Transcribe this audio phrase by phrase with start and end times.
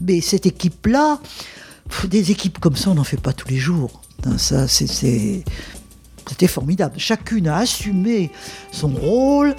[0.00, 1.20] mais cette équipe-là,
[2.08, 4.02] des équipes comme ça, on n'en fait pas tous les jours.
[4.36, 5.44] Ça, c'était
[6.46, 6.98] formidable.
[6.98, 8.30] Chacune a assumé
[8.72, 9.54] son rôle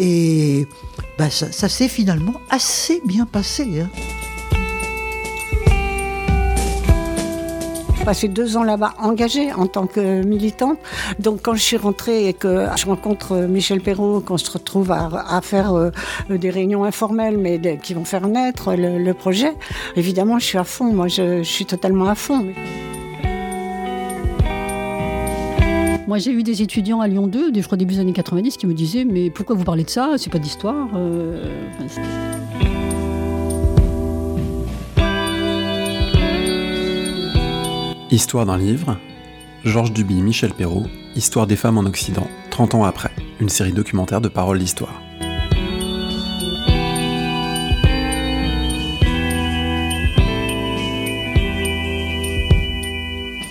[0.00, 0.66] et
[1.18, 3.80] bah, ça, s'est finalement assez bien passé.
[3.80, 3.90] Hein.
[8.04, 10.78] Passé deux ans là-bas engagée en tant que militante.
[11.18, 15.40] Donc quand je suis rentrée et que je rencontre Michel Perrault, qu'on se retrouve à,
[15.42, 15.90] faire euh,
[16.28, 19.52] des réunions informelles, mais qui vont faire naître le, projet,
[19.96, 20.92] évidemment je suis à fond.
[20.92, 22.46] Moi je, suis totalement à fond.
[26.06, 28.66] Moi, j'ai eu des étudiants à Lyon 2, je crois début des années 90, qui
[28.66, 30.12] me disaient Mais pourquoi vous parlez de ça?
[30.18, 30.88] C'est pas d'histoire.
[30.94, 31.42] Euh,
[38.14, 38.96] Histoire d'un livre,
[39.64, 40.86] Georges Duby, Michel Perrault,
[41.16, 43.10] Histoire des femmes en Occident, 30 ans après,
[43.40, 45.02] une série documentaire de paroles d'histoire.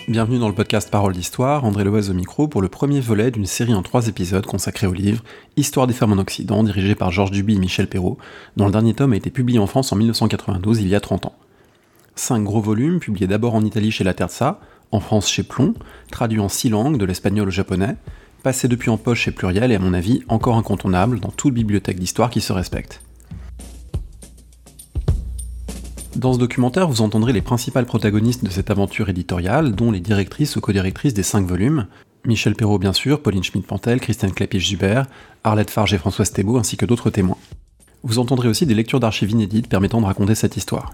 [0.07, 3.45] Bienvenue dans le podcast Paroles d'Histoire, André Loise au micro pour le premier volet d'une
[3.45, 5.25] série en trois épisodes consacrée au livre
[5.57, 8.17] Histoire des femmes en Occident, dirigé par Georges Duby et Michel Perrault,
[8.55, 11.25] dont le dernier tome a été publié en France en 1992, il y a 30
[11.25, 11.35] ans.
[12.15, 14.59] Cinq gros volumes, publiés d'abord en Italie chez La Terza,
[14.91, 15.73] en France chez Plomb,
[16.11, 17.95] traduits en six langues, de l'espagnol au japonais,
[18.43, 21.99] passés depuis en poche chez Pluriel et à mon avis encore incontournable dans toute bibliothèque
[21.99, 23.01] d'histoire qui se respecte.
[26.15, 30.55] Dans ce documentaire, vous entendrez les principales protagonistes de cette aventure éditoriale, dont les directrices
[30.55, 31.87] ou co-directrices des cinq volumes,
[32.25, 35.03] Michel Perrault bien sûr, Pauline Schmidt-Pantel, Christiane Clapiche-Zuber,
[35.43, 37.37] Arlette Farge et Françoise Thébault, ainsi que d'autres témoins.
[38.03, 40.93] Vous entendrez aussi des lectures d'archives inédites permettant de raconter cette histoire.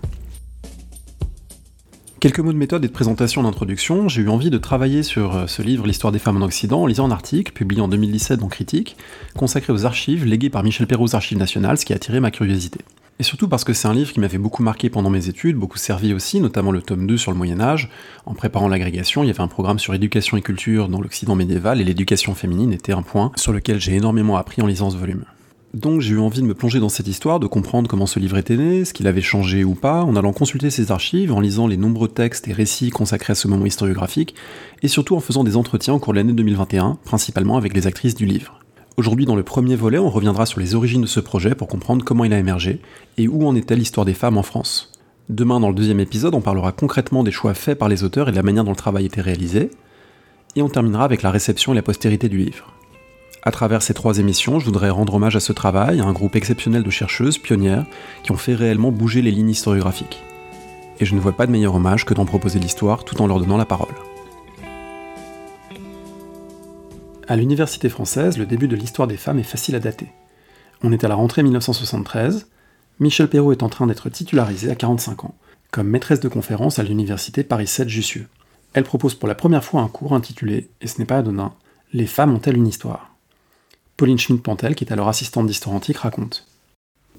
[2.19, 4.09] Quelques mots de méthode et de présentation d'introduction.
[4.09, 6.85] J'ai eu envie de travailler sur euh, ce livre, L'histoire des femmes en Occident, en
[6.85, 8.97] lisant un article, publié en 2017 dans Critique,
[9.37, 12.29] consacré aux archives léguées par Michel Perrault aux Archives nationales, ce qui a attiré ma
[12.29, 12.81] curiosité.
[13.19, 15.77] Et surtout parce que c'est un livre qui m'avait beaucoup marqué pendant mes études, beaucoup
[15.77, 17.89] servi aussi, notamment le tome 2 sur le Moyen-Âge.
[18.25, 21.79] En préparant l'agrégation, il y avait un programme sur éducation et culture dans l'Occident médiéval,
[21.79, 25.23] et l'éducation féminine était un point sur lequel j'ai énormément appris en lisant ce volume.
[25.75, 28.37] Donc j'ai eu envie de me plonger dans cette histoire, de comprendre comment ce livre
[28.37, 31.67] était né, ce qu'il avait changé ou pas, en allant consulter ses archives, en lisant
[31.67, 34.33] les nombreux textes et récits consacrés à ce moment historiographique,
[34.81, 38.15] et surtout en faisant des entretiens au cours de l'année 2021, principalement avec les actrices
[38.15, 38.59] du livre.
[38.97, 42.03] Aujourd'hui, dans le premier volet, on reviendra sur les origines de ce projet pour comprendre
[42.03, 42.81] comment il a émergé
[43.17, 44.91] et où en était l'histoire des femmes en France.
[45.29, 48.31] Demain, dans le deuxième épisode, on parlera concrètement des choix faits par les auteurs et
[48.31, 49.69] de la manière dont le travail était réalisé,
[50.55, 52.73] et on terminera avec la réception et la postérité du livre.
[53.41, 56.35] À travers ces trois émissions, je voudrais rendre hommage à ce travail, à un groupe
[56.35, 57.85] exceptionnel de chercheuses, pionnières,
[58.23, 60.21] qui ont fait réellement bouger les lignes historiographiques.
[60.99, 63.39] Et je ne vois pas de meilleur hommage que d'en proposer l'histoire tout en leur
[63.39, 63.95] donnant la parole.
[67.27, 70.07] À l'université française, le début de l'histoire des femmes est facile à dater.
[70.83, 72.47] On est à la rentrée 1973,
[72.99, 75.35] Michel Perrault est en train d'être titularisée à 45 ans,
[75.71, 78.27] comme maîtresse de conférence à l'université Paris 7 Jussieu.
[78.73, 81.53] Elle propose pour la première fois un cours intitulé, et ce n'est pas anodin,
[81.93, 83.15] Les femmes ont-elles une histoire?
[83.99, 86.48] Pauline Schmidt-Pantel, qui est alors assistante d'histoire antique, raconte.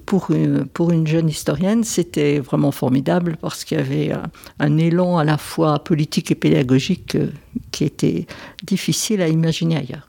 [0.07, 4.11] Pour une, jeune historienne, c'était vraiment formidable parce qu'il y avait
[4.59, 7.27] un, élan à la fois politique et pédagogique euh,
[7.69, 8.25] qui était
[8.63, 10.07] difficile à imaginer ailleurs.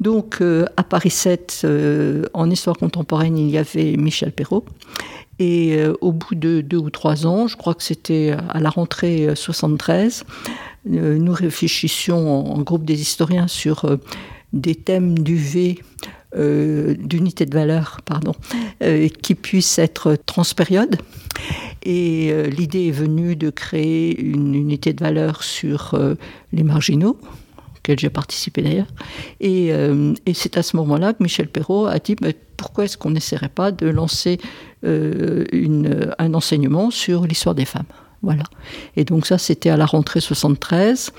[0.00, 4.64] Donc, euh, à Paris 7, euh, en histoire contemporaine, il y avait Michel Perrault.
[5.38, 9.34] Et au bout de deux ou trois ans, je crois que c'était à la rentrée
[9.34, 10.24] 73,
[10.86, 13.84] nous réfléchissions en, groupe des historiens sur
[14.54, 15.78] des thèmes du V
[16.36, 18.34] euh, d'unité de valeur, pardon,
[18.82, 20.96] euh, qui puissent être transpériode.
[21.84, 25.96] Et euh, l'idée est venue de créer une unité de valeur sur
[26.52, 27.20] les marginaux,
[27.76, 28.88] auquel j'ai participé d'ailleurs.
[29.40, 29.72] Et,
[30.34, 32.16] c'est à ce moment-là que Michel Perrault a dit
[32.56, 34.38] pourquoi est-ce qu'on n'essaierait pas de lancer
[34.82, 37.86] une, un enseignement sur l'histoire des femmes?
[38.22, 38.44] Voilà.
[38.96, 41.12] Et donc ça, c'était à la rentrée 73.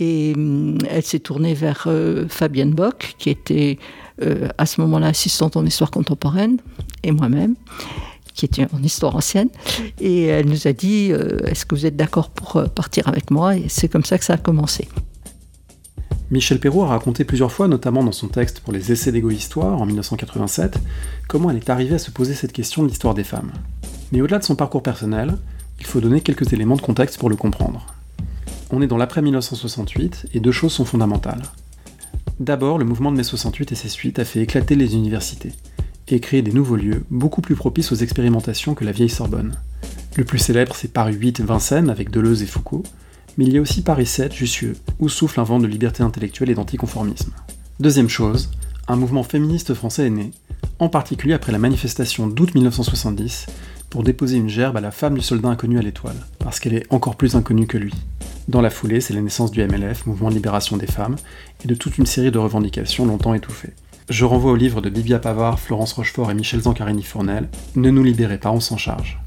[0.00, 3.78] Et hum, elle s'est tournée vers euh, Fabienne Bock, qui était
[4.22, 6.58] euh, à ce moment-là assistante en histoire contemporaine,
[7.02, 7.54] et moi-même,
[8.34, 9.48] qui était en histoire ancienne.
[10.00, 13.56] Et elle nous a dit euh, Est-ce que vous êtes d'accord pour partir avec moi?
[13.56, 14.88] Et c'est comme ça que ça a commencé.
[16.30, 19.86] Michel Perrault a raconté plusieurs fois, notamment dans son texte pour les Essais d'égo-histoire en
[19.86, 20.78] 1987,
[21.28, 23.52] comment elle est arrivée à se poser cette question de l'histoire des femmes.
[24.10, 25.36] Mais au-delà de son parcours personnel,
[25.78, 27.93] il faut donner quelques éléments de contexte pour le comprendre.
[28.76, 31.42] On est dans l'après-1968 et deux choses sont fondamentales.
[32.40, 35.52] D'abord, le mouvement de mai 68 et ses suites a fait éclater les universités
[36.08, 39.54] et créer des nouveaux lieux beaucoup plus propices aux expérimentations que la vieille Sorbonne.
[40.16, 42.82] Le plus célèbre, c'est Paris 8 Vincennes avec Deleuze et Foucault,
[43.38, 46.50] mais il y a aussi Paris 7 Jussieu, où souffle un vent de liberté intellectuelle
[46.50, 47.30] et d'anticonformisme.
[47.78, 48.50] Deuxième chose,
[48.88, 50.32] un mouvement féministe français est né,
[50.80, 53.46] en particulier après la manifestation d'août 1970,
[53.88, 56.92] pour déposer une gerbe à la femme du soldat inconnu à l'étoile, parce qu'elle est
[56.92, 57.94] encore plus inconnue que lui.
[58.48, 61.16] Dans la foulée, c'est la naissance du MLF, Mouvement de Libération des Femmes,
[61.64, 63.72] et de toute une série de revendications longtemps étouffées.
[64.10, 68.38] Je renvoie au livre de Bibia Pavard, Florence Rochefort et Michel Zancarini-Fournel, Ne nous libérez
[68.38, 69.18] pas, on s'en charge.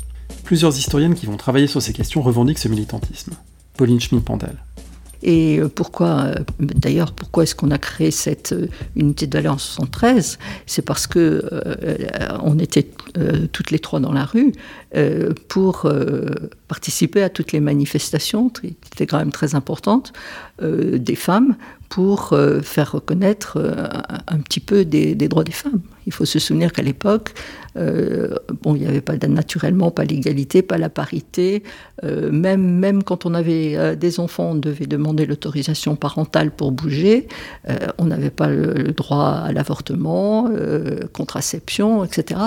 [0.43, 3.33] Plusieurs historiennes qui vont travailler sur ces questions revendiquent ce militantisme.
[3.75, 4.55] Pauline Schmidt-Pandel.
[5.23, 9.57] Et euh, pourquoi, euh, d'ailleurs, pourquoi est-ce qu'on a créé cette euh, unité de en
[9.57, 11.43] 73 C'est parce que
[12.43, 12.87] on était
[13.51, 14.51] toutes les trois dans la rue
[15.47, 15.89] pour
[16.67, 20.13] participer à toutes les manifestations, qui étaient quand même très importantes,
[20.61, 21.55] des femmes
[21.89, 23.57] pour faire reconnaître
[24.27, 25.81] un petit peu des, droits des femmes.
[26.05, 27.33] Il faut se souvenir qu'à l'époque,
[27.77, 31.63] euh, bon, il n'y avait pas naturellement pas l'égalité, pas la parité.
[32.03, 36.71] Euh, même, même quand on avait euh, des enfants, on devait demander l'autorisation parentale pour
[36.71, 37.27] bouger.
[37.97, 40.49] on n'avait pas le, droit à l'avortement,
[41.13, 42.39] contraception, etc.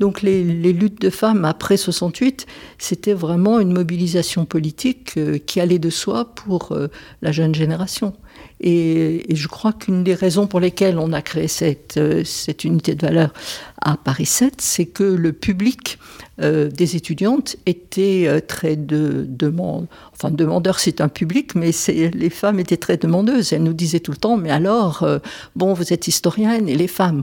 [0.00, 2.46] Donc les, les, luttes de femmes après 68,
[2.78, 6.76] c'était vraiment une mobilisation politique qui allait de soi pour
[7.22, 8.14] la jeune génération.
[8.60, 13.06] Et, je crois qu'une des raisons pour lesquelles on a créé cette, cette unité de
[13.06, 13.32] valeur
[13.80, 15.98] à Paris 7, c'est que le public
[16.40, 22.30] euh, des étudiantes était euh, très de, demande, enfin demandeur c'est un public, mais les
[22.30, 23.52] femmes étaient très demandeuses.
[23.52, 25.18] Elles nous disaient tout le temps, mais alors, euh,
[25.54, 27.22] bon, vous êtes historienne et les femmes?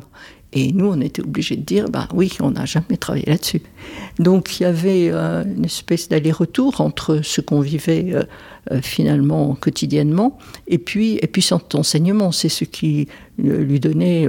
[0.54, 3.62] Et nous, on était obligés de dire, ben oui, on n'a jamais travaillé là-dessus.
[4.20, 8.14] Donc il y avait une espèce d'aller-retour entre ce qu'on vivait
[8.82, 10.38] finalement quotidiennement
[10.68, 12.34] et puis, et puis cet enseignement.
[12.34, 13.08] C'est ce qui
[13.38, 14.28] lui donnait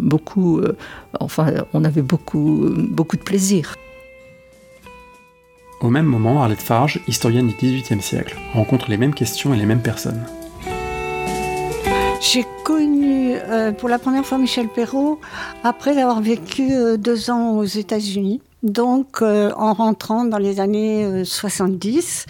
[0.00, 0.76] beaucoup, euh,
[1.20, 3.76] enfin, on avait beaucoup, beaucoup de plaisir.
[5.80, 9.66] Au même moment, Arlette Farge, historienne du XVIIIe siècle, rencontre les mêmes questions et les
[9.66, 10.26] mêmes personnes.
[12.20, 15.20] J'ai connu euh, pour la première fois Michel Perrault
[15.64, 18.42] après avoir vécu euh, deux ans aux États-Unis.
[18.62, 22.26] Donc, en rentrant dans les années 70,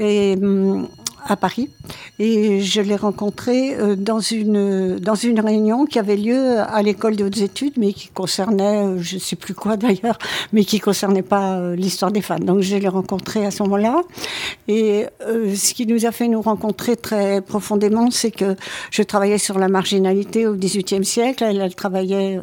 [0.00, 0.88] et hum,
[1.26, 1.70] à Paris.
[2.18, 7.16] Et je l'ai rencontré euh, dans une dans une réunion qui avait lieu à l'école
[7.16, 10.18] des hautes études mais qui concernait euh, je sais plus quoi d'ailleurs
[10.52, 12.44] mais qui concernait pas euh, l'histoire des femmes.
[12.44, 14.02] Donc je l'ai rencontré à ce moment-là.
[14.68, 18.56] Et ce qui nous a fait nous rencontrer très profondément c'est que
[18.90, 21.44] je travaillais sur la marginalité au XVIIIe siècle.
[21.44, 22.38] Elle, travaillait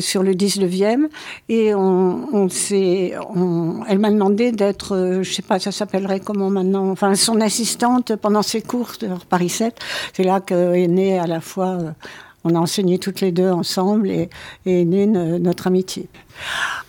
[0.00, 1.08] sur le XIXe
[1.48, 3.14] et on, s'est
[3.88, 8.42] elle m'a demandé d'être je sais pas ça s'appellerait comment maintenant enfin son assistante pendant
[8.42, 9.78] ces cours de Paris 7.
[10.12, 11.90] C'est là qu'est né à la fois, euh,
[12.44, 14.30] on a enseigné toutes les deux ensemble et,
[14.66, 16.08] est née notre amitié.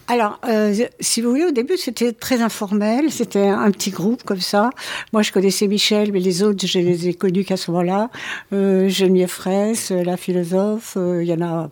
[0.09, 3.12] Alors, euh, si vous voulez, au début, c'était très informel.
[3.12, 4.69] C'était un petit groupe comme ça.
[5.12, 8.09] Moi, je connaissais Michel, mais les autres, je les ai connus qu'à ce moment-là.
[8.53, 11.69] Euh, Geneviève Fraisse, la philosophe, euh, il y en a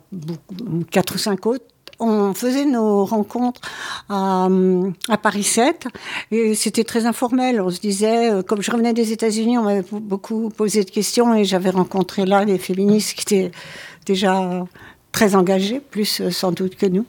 [0.90, 1.64] quatre ou cinq autres
[1.98, 3.60] on faisait nos rencontres
[4.08, 4.48] à,
[5.22, 5.88] Paris 7
[6.30, 7.60] et c'était très informel.
[7.60, 11.34] On se disait, euh, comme je revenais des États-Unis, on m'avait beaucoup posé de questions
[11.34, 13.50] et j'avais rencontré là des féministes qui étaient
[14.04, 14.64] déjà
[15.12, 17.06] très engagées, plus euh, sans doute que nous.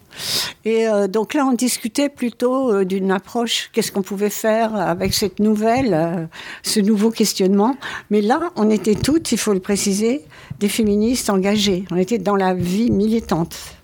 [0.63, 5.39] Et euh, donc là, on discutait plutôt d'une approche, qu'est-ce qu'on pouvait faire avec cette
[5.39, 6.29] nouvelle,
[6.63, 7.75] ce nouveau questionnement.
[8.09, 10.23] Mais là, on était toutes, il faut le préciser,
[10.59, 11.83] des féministes engagées.
[11.91, 13.76] On était dans la vie militante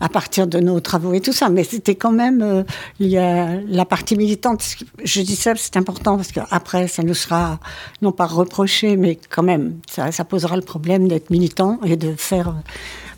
[0.00, 1.48] à partir de nos travaux et tout ça.
[1.48, 2.62] Mais c'était quand même euh,
[3.00, 4.62] y a la partie militante.
[5.04, 7.58] Je dis ça, c'est important parce qu'après, ça nous sera
[8.02, 12.14] non pas reproché, mais quand même, ça, ça posera le problème d'être militant et de
[12.16, 12.54] faire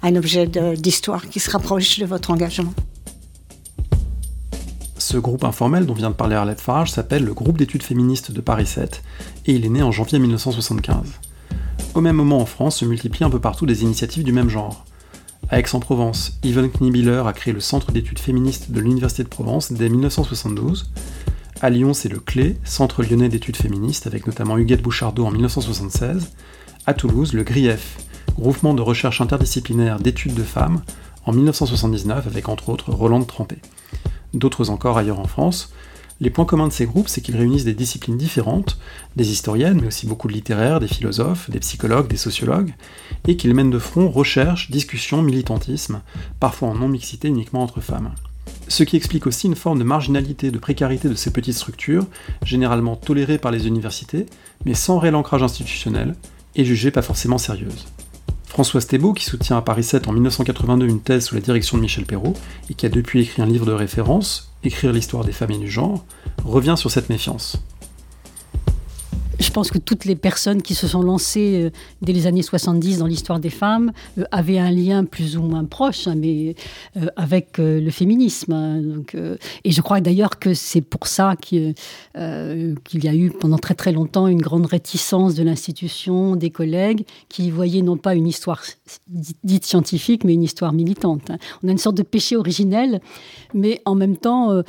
[0.02, 2.72] un objet d'histoire qui se rapproche de votre engagement.
[4.98, 8.40] Ce groupe informel dont vient de parler Arlette Farage s'appelle le Groupe d'études féministes de
[8.40, 9.02] Paris 7
[9.46, 11.06] et il est né en janvier 1975.
[11.94, 14.84] Au même moment en France se multiplient un peu partout des initiatives du même genre.
[15.50, 20.90] Aix-en-Provence, Yvonne Knibiller a créé le Centre d'études féministes de l'Université de Provence dès 1972.
[21.62, 26.32] À Lyon, c'est le CLÉ, Centre lyonnais d'études féministes, avec notamment Huguette Bouchardot en 1976.
[26.86, 27.98] À Toulouse, le GRIEF,
[28.38, 30.82] Groupement de recherche interdisciplinaire d'études de femmes,
[31.26, 33.56] en 1979, avec entre autres Roland Trampé.
[34.32, 35.72] D'autres encore ailleurs en France,
[36.20, 38.78] les points communs de ces groupes, c'est qu'ils réunissent des disciplines différentes,
[39.14, 42.74] des historiennes, mais aussi beaucoup de littéraires, des philosophes, des psychologues, des sociologues,
[43.26, 46.00] et qu'ils mènent de front recherche, discussion, militantisme,
[46.40, 48.12] parfois en non-mixité uniquement entre femmes.
[48.66, 52.06] Ce qui explique aussi une forme de marginalité, de précarité de ces petites structures,
[52.42, 54.26] généralement tolérées par les universités,
[54.64, 56.16] mais sans réel ancrage institutionnel,
[56.56, 57.86] et jugées pas forcément sérieuses.
[58.46, 61.82] Françoise Thébault, qui soutient à Paris 7 en 1982 une thèse sous la direction de
[61.82, 62.34] Michel Perrault,
[62.68, 65.70] et qui a depuis écrit un livre de référence, Écrire l'histoire des femmes et du
[65.70, 66.04] genre,
[66.44, 67.62] revient sur cette méfiance.
[69.38, 71.70] Je pense que toutes les personnes qui se sont lancées euh,
[72.02, 75.64] dès les années 70 dans l'histoire des femmes euh, avaient un lien plus ou moins
[75.64, 76.54] proche, hein, mais
[76.96, 78.52] euh, avec le féminisme.
[78.52, 78.80] Hein.
[79.64, 81.74] et je crois d'ailleurs que c'est pour ça qu'il
[82.14, 87.50] y a eu pendant très très longtemps une grande réticence de l'institution, des collègues, qui
[87.50, 88.62] voyaient non pas une histoire
[89.44, 91.30] dite scientifique, mais une histoire militante.
[91.30, 91.38] Hein.
[91.62, 93.00] On a une sorte de péché originel,
[93.54, 94.62] mais en même temps,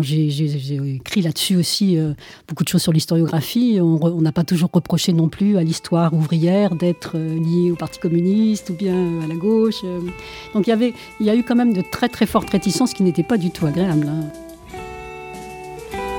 [0.00, 1.98] j'ai écrit là-dessus aussi
[2.46, 3.80] beaucoup de choses sur l'historiographie.
[4.02, 7.98] On n'a pas toujours reproché non plus à l'histoire ouvrière d'être euh, liée au Parti
[7.98, 9.80] communiste ou bien à la gauche.
[9.84, 10.00] Euh.
[10.54, 12.94] Donc il y, avait, il y a eu quand même de très très fortes réticences
[12.94, 14.08] qui n'étaient pas du tout agréables.
[14.08, 14.28] Hein.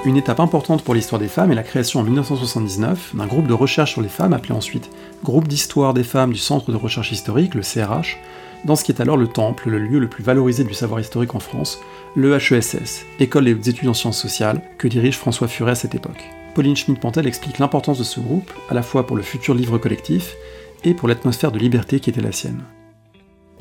[0.05, 3.53] Une étape importante pour l'histoire des femmes est la création en 1979 d'un groupe de
[3.53, 4.89] recherche sur les femmes appelé ensuite
[5.25, 8.17] Groupe d'histoire des femmes du Centre de recherche historique, le CRH,
[8.63, 11.35] dans ce qui est alors le temple, le lieu le plus valorisé du savoir historique
[11.35, 11.79] en France,
[12.15, 16.38] le HESS, École des études en sciences sociales, que dirige François Furet à cette époque.
[16.59, 20.35] Pauline Schmidt-Pantel explique l'importance de ce groupe, à la fois pour le futur livre collectif
[20.83, 22.65] et pour l'atmosphère de liberté qui était la sienne.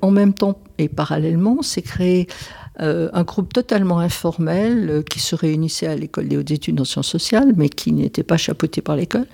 [0.02, 2.26] En même temps et parallèlement, s'est créé
[2.81, 6.85] euh, un groupe totalement informel euh, qui se réunissait à l'école des hautes études en
[6.85, 9.26] sciences sociales, mais qui n'était pas chapeauté par l'école,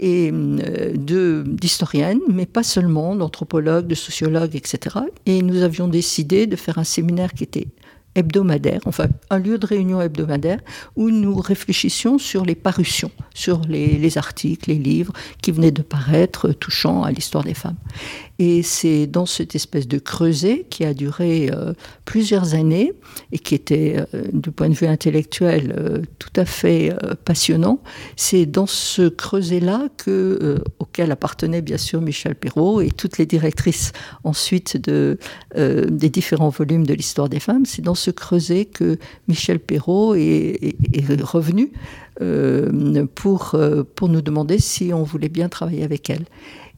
[0.00, 4.96] et euh, d'historiennes, mais pas seulement, d'anthropologues, de sociologues, etc.
[5.26, 7.68] Et nous avions décidé de faire un séminaire qui était
[8.16, 10.60] hebdomadaire, enfin un lieu de réunion hebdomadaire
[10.96, 16.50] où nous réfléchissions sur les parutions, sur les, articles, les livres qui venaient de paraître
[16.52, 17.76] touchant à l'histoire des femmes.
[18.38, 21.72] Et c'est dans cette espèce de creuset qui a duré euh,
[22.04, 22.92] plusieurs années
[23.32, 27.80] et qui était, euh, du point de vue intellectuel, euh, tout à fait passionnant.
[28.16, 33.92] C'est dans ce creuset-là que, auquel appartenait bien sûr Michel Perrault et toutes les directrices
[34.24, 35.18] ensuite de,
[35.54, 37.64] des différents volumes de l'histoire des femmes.
[37.64, 41.72] C'est dans ce creuset que Michel Perrault est, est revenu
[43.14, 43.56] pour,
[43.94, 46.24] pour nous demander si on voulait bien travailler avec elle.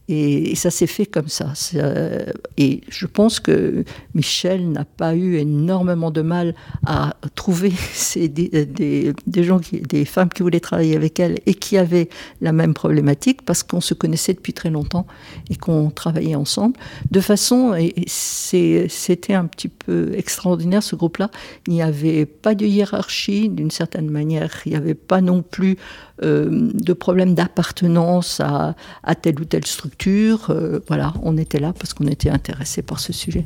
[0.09, 1.53] Et, ça s'est fait comme ça.
[1.75, 2.25] Euh,
[2.57, 3.85] et je pense que
[4.15, 7.71] Michel n'a pas eu énormément de mal à trouver
[8.15, 12.09] des, gens, des femmes qui voulaient travailler avec elle et qui avaient
[12.41, 15.05] la même problématique parce qu'on se connaissait depuis très longtemps
[15.49, 16.75] et qu'on travaillait ensemble.
[17.11, 17.75] De façon,
[18.07, 21.29] c'était un petit peu extraordinaire ce groupe-là,
[21.67, 25.77] il n'y avait pas de hiérarchie d'une certaine manière, il n'y avait pas non plus
[26.21, 28.75] euh, de problème d'appartenance à,
[29.21, 30.49] telle ou telle structure.
[30.49, 33.45] Euh, voilà, on était là parce qu'on était intéressé par ce sujet.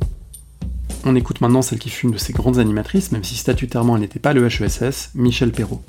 [1.04, 4.02] On écoute maintenant celle qui fut une de ces grandes animatrices, même si statutairement elle
[4.02, 5.82] n'était pas le HESS, Michel Perrault.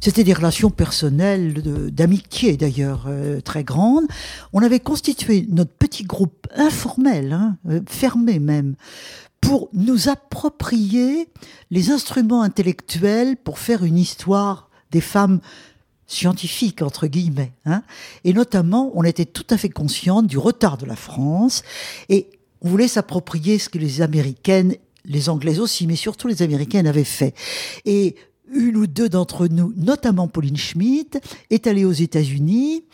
[0.00, 1.54] C'était des relations personnelles,
[1.90, 4.04] d'amitié d'ailleurs, euh, très grandes.
[4.52, 7.56] On avait constitué notre petit groupe informel, hein,
[7.88, 8.76] fermé même,
[9.40, 11.28] pour nous approprier
[11.70, 15.40] les instruments intellectuels pour faire une histoire des femmes
[16.06, 17.52] scientifiques, entre guillemets.
[17.64, 17.82] Hein.
[18.24, 21.62] Et notamment, on était tout à fait consciente du retard de la France
[22.08, 22.28] et
[22.62, 27.04] on voulait s'approprier ce que les Américaines, les Anglaises aussi, mais surtout les Américaines avaient
[27.04, 27.34] fait.
[27.84, 28.16] Et
[28.52, 31.18] une ou deux d'entre nous, notamment Pauline Schmidt,
[31.50, 32.84] est allée aux États-Unis.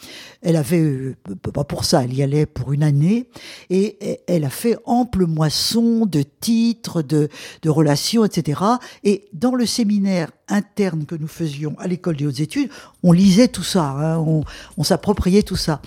[0.40, 1.16] Elle avait, euh,
[1.52, 3.28] pas pour ça, elle y allait pour une année,
[3.70, 7.28] et elle a fait ample moisson de titres, de,
[7.66, 8.60] relations, etc.
[9.04, 12.70] Et dans le séminaire interne que nous faisions à l'école des hautes études,
[13.02, 14.42] on lisait tout ça, hein,
[14.76, 15.80] on s'appropriait tout ça.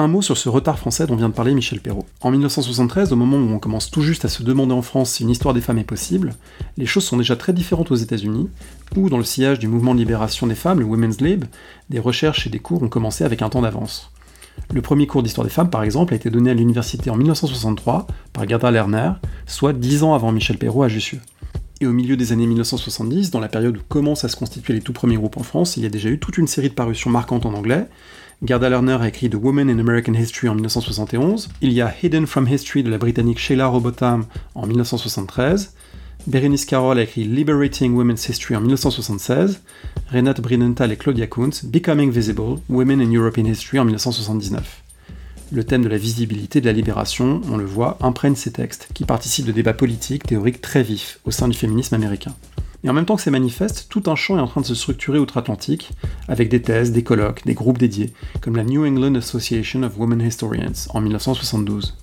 [0.00, 2.06] Un mot sur ce retard français dont vient de parler Michel Perrault.
[2.20, 5.24] En 1973, au moment où on commence tout juste à se demander en France si
[5.24, 6.36] une histoire des femmes est possible,
[6.76, 8.48] les choses sont déjà très différentes aux États-Unis,
[8.96, 11.46] où, dans le sillage du mouvement de libération des femmes, le Women's Lib,
[11.90, 14.12] des recherches et des cours ont commencé avec un temps d'avance.
[14.72, 18.06] Le premier cours d'histoire des femmes, par exemple, a été donné à l'université en 1963
[18.32, 19.10] par Gerda Lerner,
[19.46, 21.18] soit dix ans avant Michel Perrault à Jussieu.
[21.80, 24.80] Et au milieu des années 1970, dans la période où commencent à se constituer les
[24.80, 27.10] tout premiers groupes en France, il y a déjà eu toute une série de parutions
[27.10, 27.88] marquantes en anglais,
[28.40, 31.48] Gerda Lerner a écrit The Woman in American History en 1971.
[31.60, 35.74] Il y a Hidden from History de la britannique Sheila Robotham en 1973.
[36.28, 39.60] Berenice Carroll a écrit Liberating Women's History en 1976.
[40.12, 44.84] Renate Brinenthal et Claudia Kuntz, Becoming Visible, Women in European History en 1979.
[45.50, 49.04] Le thème de la visibilité de la libération, on le voit, imprègne ces textes, qui
[49.04, 52.36] participent de débats politiques, théoriques très vifs au sein du féminisme américain.
[52.84, 54.74] Et en même temps que c'est manifeste, tout un champ est en train de se
[54.74, 55.90] structurer outre-Atlantique,
[56.28, 60.20] avec des thèses, des colloques, des groupes dédiés, comme la New England Association of Women
[60.20, 61.96] Historians en 1972.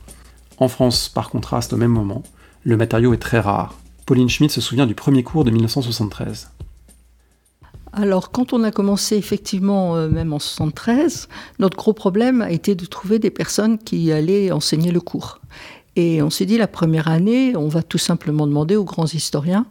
[0.57, 2.23] En France, par contraste, au même moment,
[2.63, 3.75] le matériau est très rare.
[4.05, 6.51] Pauline Schmidt se souvient du premier cours de 1973.
[7.93, 11.29] Alors, quand on a commencé effectivement, euh, même en 73,
[11.59, 15.39] notre gros problème a été de trouver des personnes qui allaient enseigner le cours.
[15.95, 19.65] Et on s'est dit, la première année, on va tout simplement demander aux grands historiens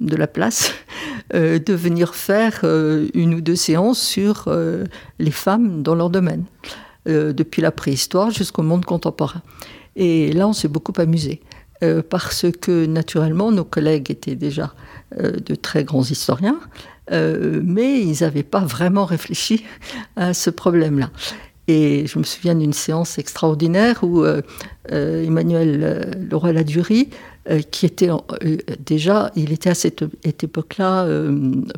[0.00, 0.72] de la place
[1.32, 2.64] de venir faire
[3.14, 4.52] une ou deux séances sur
[5.18, 6.44] les femmes dans leur domaine,
[7.06, 9.42] depuis la préhistoire jusqu'au monde contemporain.
[9.96, 11.40] Et là, on s'est beaucoup amusé.
[12.10, 14.74] parce que naturellement, nos collègues étaient déjà
[15.18, 16.58] de très grands historiens,
[17.10, 19.64] mais ils n'avaient pas vraiment réfléchi
[20.16, 21.10] à ce problème-là.
[21.66, 24.42] Et je me souviens d'une séance extraordinaire où euh,
[24.92, 27.08] euh, Emmanuel euh, Leroy-Ladurie,
[27.70, 28.08] qui était
[28.84, 31.06] déjà, il était à cette époque-là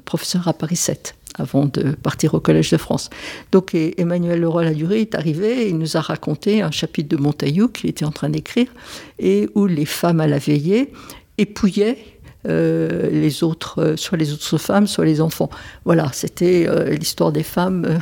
[0.04, 3.10] professeur à Paris 7 avant de partir au Collège de France.
[3.52, 8.04] Donc Emmanuel Leroy-Ladurie est arrivé il nous a raconté un chapitre de Montaillou qu'il était
[8.04, 8.68] en train d'écrire
[9.18, 10.92] et où les femmes à la veillée
[11.36, 11.98] épouillaient
[12.44, 15.50] les autres, soit les autres femmes, soit les enfants.
[15.84, 17.98] Voilà, c'était l'histoire des femmes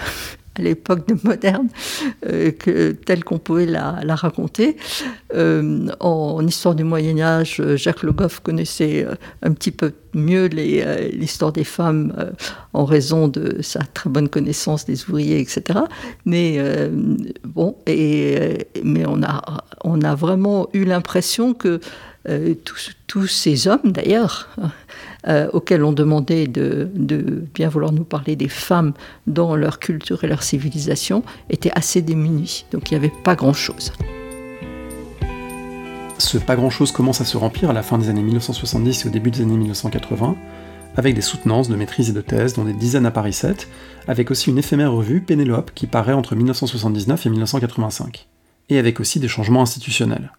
[0.58, 1.68] à l'époque de moderne,
[2.26, 2.52] euh,
[3.04, 4.76] telle qu'on pouvait la, raconter.
[5.34, 10.46] Euh, en, histoire du Moyen Âge, Jacques Le Goff connaissait euh, un petit peu mieux
[10.46, 12.14] l'histoire des femmes
[12.73, 15.80] en raison de sa très bonne connaissance des ouvriers, etc.
[16.25, 16.61] Mais
[17.42, 21.80] bon, mais on a, vraiment eu l'impression que
[23.08, 24.49] tous, ces hommes, d'ailleurs,
[25.26, 26.90] euh, auxquels on demandait de,
[27.54, 28.92] bien vouloir nous parler des femmes
[29.26, 32.66] dans leur culture et leur civilisation, étaient assez démunis.
[32.72, 33.92] Donc il n'y avait pas grand-chose.
[36.18, 39.10] Ce pas grand-chose commence à se remplir à la fin des années 1970 et au
[39.10, 40.36] début des années 1980,
[40.96, 43.68] avec des soutenances de maîtrise et de thèse, dont des dizaines à Paris 7,
[44.06, 48.28] avec aussi une éphémère revue, Pénélope, qui paraît entre 1979 et 1985,
[48.68, 50.32] et avec aussi des changements institutionnels.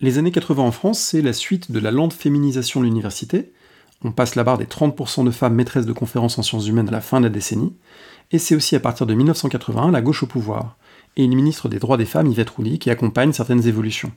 [0.00, 3.52] Les années 80 en France, c'est la suite de la lente féminisation de l'université,
[4.04, 6.92] on passe la barre des 30% de femmes maîtresses de conférences en sciences humaines à
[6.92, 7.74] la fin de la décennie,
[8.30, 10.76] et c'est aussi à partir de 1981 la gauche au pouvoir,
[11.16, 14.12] et une ministre des droits des femmes, Yvette Rouly, qui accompagne certaines évolutions.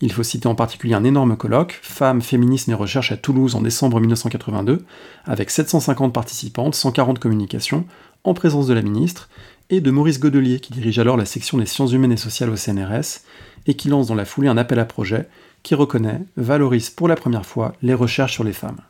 [0.00, 3.62] Il faut citer en particulier un énorme colloque, Femmes, féminisme et recherche à Toulouse en
[3.62, 4.84] décembre 1982,
[5.24, 7.84] avec 750 participantes, 140 communications,
[8.22, 9.28] en présence de la ministre,
[9.70, 12.56] et de Maurice Godelier, qui dirige alors la section des sciences humaines et sociales au
[12.56, 13.22] CNRS,
[13.66, 15.28] et qui lance dans la foulée un appel à projet
[15.64, 18.80] qui reconnaît, valorise pour la première fois les recherches sur les femmes.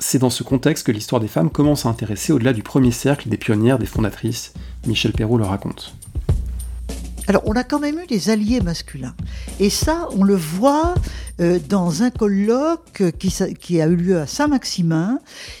[0.00, 3.28] C'est dans ce contexte que l'histoire des femmes commence à intéresser au-delà du premier cercle
[3.28, 4.52] des pionnières, des fondatrices.
[4.86, 5.94] Michel Perrault le raconte.
[7.26, 9.14] Alors, on a quand même eu des alliés masculins.
[9.58, 10.94] Et ça, on le voit
[11.40, 15.18] euh, dans un colloque qui, a eu lieu à Saint-Maximin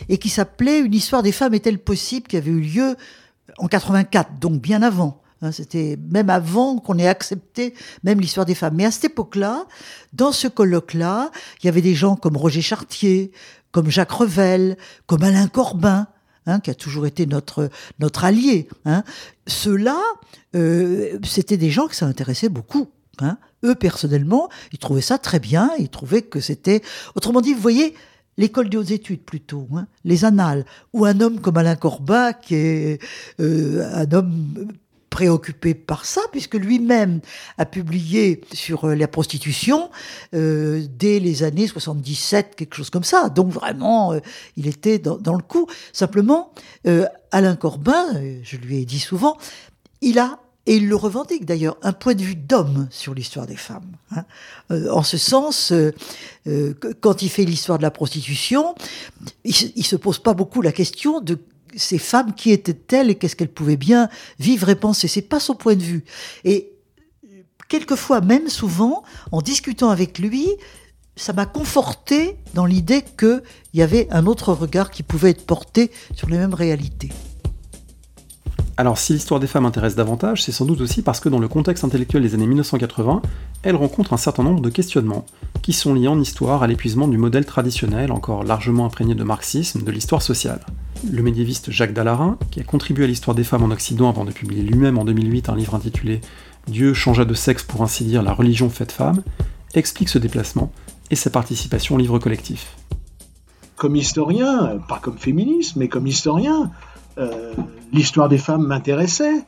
[0.08, 2.96] et qui s'appelait Une histoire des femmes est-elle possible qui avait eu lieu
[3.58, 5.20] en 84, donc bien avant.
[5.40, 8.74] Hein, c'était même avant qu'on ait accepté même l'histoire des femmes.
[8.74, 9.66] Mais à cette époque-là,
[10.12, 11.30] dans ce colloque-là,
[11.62, 13.30] il y avait des gens comme Roger Chartier,
[13.72, 14.76] comme Jacques Revel,
[15.06, 16.06] comme Alain Corbin,
[16.46, 18.68] hein, qui a toujours été notre, notre allié.
[18.84, 19.04] Hein.
[19.46, 20.00] Ceux-là,
[20.54, 22.88] euh, c'était des gens que ça intéressait beaucoup.
[23.20, 23.38] Hein.
[23.64, 26.82] Eux, personnellement, ils trouvaient ça très bien, ils trouvaient que c'était...
[27.14, 27.94] Autrement dit, vous voyez,
[28.36, 32.54] l'école des hautes études plutôt, hein, les annales, ou un homme comme Alain Corbin, qui
[32.54, 33.02] est
[33.40, 34.72] euh, un homme
[35.18, 37.20] préoccupé par ça, puisque lui-même
[37.56, 39.90] a publié sur euh, la prostitution
[40.32, 43.28] euh, dès les années 77, quelque chose comme ça.
[43.28, 44.20] Donc vraiment, euh,
[44.56, 45.66] il était dans, le coup.
[45.92, 46.52] Simplement,
[47.32, 48.04] Alain Corbin,
[48.44, 49.36] je lui ai dit souvent,
[50.02, 53.56] il a et il le revendique d'ailleurs, un point de vue d'homme sur l'histoire des
[53.56, 53.96] femmes.
[54.14, 54.24] Hein.
[54.70, 55.72] en ce sens,
[57.00, 58.76] quand il fait l'histoire de la prostitution,
[59.44, 61.38] il, il se pose pas beaucoup la question de
[61.76, 65.54] ces femmes, qui étaient-elles et qu'est-ce qu'elles pouvaient bien vivre et penser C'est pas son
[65.54, 66.04] point de vue.
[66.44, 66.72] Et
[67.68, 69.02] quelquefois, même souvent,
[69.32, 70.48] en discutant avec lui,
[71.16, 73.42] ça m'a conforté dans l'idée qu'il
[73.74, 77.10] y avait un autre regard qui pouvait être porté sur les mêmes réalités.
[78.78, 81.48] Alors si l'histoire des femmes intéresse davantage, c'est sans doute aussi parce que dans le
[81.48, 83.22] contexte intellectuel des années 1980,
[83.64, 85.26] elle rencontre un certain nombre de questionnements
[85.62, 89.82] qui sont liés en histoire à l'épuisement du modèle traditionnel encore largement imprégné de marxisme
[89.82, 90.60] de l'histoire sociale.
[91.10, 94.30] Le médiéviste Jacques Dallarin, qui a contribué à l'histoire des femmes en Occident avant de
[94.30, 96.20] publier lui-même en 2008 un livre intitulé
[96.68, 99.24] Dieu changea de sexe pour ainsi dire la religion faite femme,
[99.74, 100.70] explique ce déplacement
[101.10, 102.76] et sa participation au livre collectif.
[103.74, 106.70] Comme historien, pas comme féministe, mais comme historien,
[107.18, 107.54] euh,
[107.92, 109.44] l'histoire des femmes m'intéressait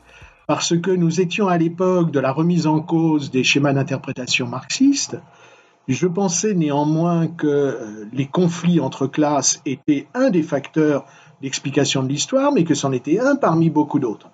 [0.47, 5.17] parce que nous étions à l'époque de la remise en cause des schémas d'interprétation marxistes.
[5.87, 11.05] Je pensais néanmoins que euh, les conflits entre classes étaient un des facteurs
[11.41, 14.29] d'explication de l'histoire, mais que c'en était un parmi beaucoup d'autres.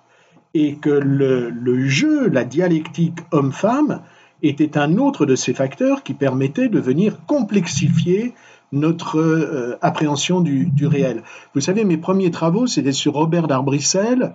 [0.54, 4.02] Et que le, jeu, la dialectique homme-femme,
[4.42, 8.34] était un autre de ces facteurs qui permettait de venir complexifier
[8.72, 11.22] notre euh, appréhension du, réel.
[11.54, 14.34] Vous savez, mes premiers travaux, c'était sur Robert d'Arbrissel,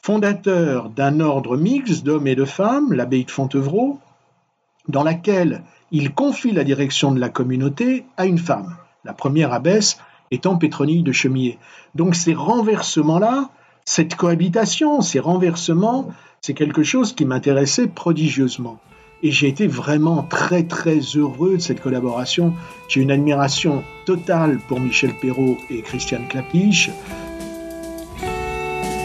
[0.00, 3.98] fondateur d'un ordre mixte d'hommes et de femmes, l'abbaye de Fontevraud,
[4.88, 8.76] dans laquelle il confie la direction de la communauté à une femme.
[9.04, 9.98] la première abbesse
[10.32, 11.58] étant Pétronille de Chemier.
[11.94, 13.50] Donc ces renversements-là,
[13.84, 18.80] cette cohabitation, ces renversements, c'est quelque chose qui m'intéressait prodigieusement.
[19.22, 22.54] Et j'ai été vraiment très très heureux de cette collaboration.
[22.88, 26.90] J'ai une admiration totale pour Michel Perrault et Christiane Clapiche.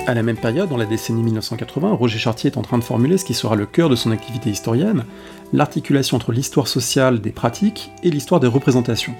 [0.07, 3.17] À la même période, dans la décennie 1980, Roger Chartier est en train de formuler
[3.17, 5.05] ce qui sera le cœur de son activité historienne,
[5.53, 9.13] l'articulation entre l'histoire sociale des pratiques et l'histoire des représentations.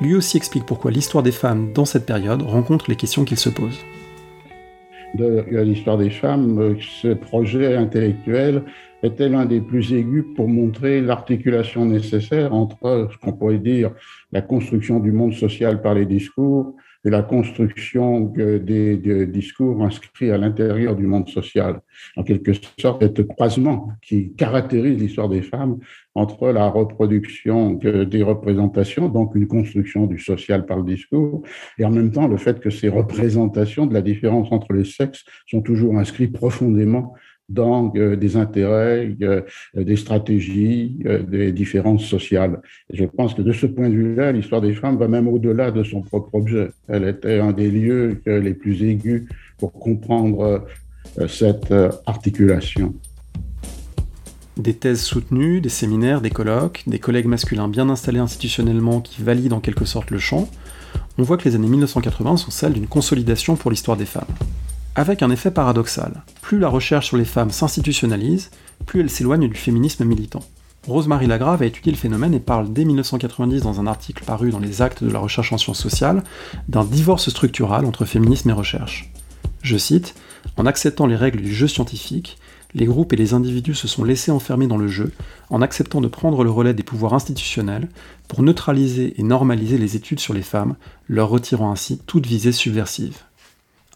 [0.00, 3.50] Lui aussi explique pourquoi l'histoire des femmes dans cette période rencontre les questions qu'il se
[3.50, 3.78] pose.
[5.14, 8.62] De l'histoire des femmes, ce projet intellectuel
[9.02, 13.90] était l'un des plus aigus pour montrer l'articulation nécessaire entre ce qu'on pourrait dire
[14.30, 20.38] la construction du monde social par les discours et la construction des, discours inscrits à
[20.38, 21.80] l'intérieur du monde social.
[22.16, 25.78] En quelque sorte, ce croisement qui caractérise l'histoire des femmes
[26.14, 31.42] entre la reproduction des représentations, donc une construction du social par le discours,
[31.78, 35.24] et en même temps le fait que ces représentations de la différence entre les sexes
[35.46, 37.14] sont toujours inscrites profondément
[37.50, 39.42] dans euh, des intérêts, euh,
[39.74, 42.60] des stratégies, euh, des différences sociales.
[42.92, 45.82] Je pense que de ce point de vue-là, l'histoire des femmes va même au-delà de
[45.82, 46.70] son propre objet.
[46.88, 49.26] Elle était un des lieux les plus aigus
[49.58, 50.64] pour comprendre
[51.28, 51.72] cette
[52.06, 52.94] articulation.
[54.56, 59.54] Des thèses soutenues, des séminaires, des colloques, des collègues masculins bien installés institutionnellement qui valident
[59.54, 60.48] en quelque sorte le champ,
[61.18, 64.26] on voit que les années 1980 sont celles d'une consolidation pour l'histoire des femmes
[64.94, 66.22] avec un effet paradoxal.
[66.42, 68.50] Plus la recherche sur les femmes s'institutionnalise,
[68.86, 70.42] plus elle s'éloigne du féminisme militant.
[70.86, 74.58] Rosemary Lagrave a étudié le phénomène et parle dès 1990 dans un article paru dans
[74.58, 76.24] les actes de la recherche en sciences sociales
[76.68, 79.12] d'un divorce structural entre féminisme et recherche.
[79.62, 80.14] Je cite
[80.56, 82.38] En acceptant les règles du jeu scientifique,
[82.72, 85.12] les groupes et les individus se sont laissés enfermer dans le jeu
[85.50, 87.88] en acceptant de prendre le relais des pouvoirs institutionnels
[88.26, 90.76] pour neutraliser et normaliser les études sur les femmes,
[91.08, 93.18] leur retirant ainsi toute visée subversive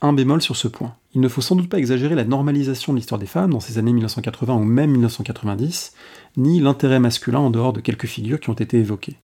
[0.04, 0.94] un bémol sur ce point.
[1.14, 3.78] Il ne faut sans doute pas exagérer la normalisation de l'histoire des femmes dans ces
[3.78, 5.94] années 1980 ou même 1990,
[6.36, 9.16] ni l'intérêt masculin en dehors de quelques figures qui ont été évoquées.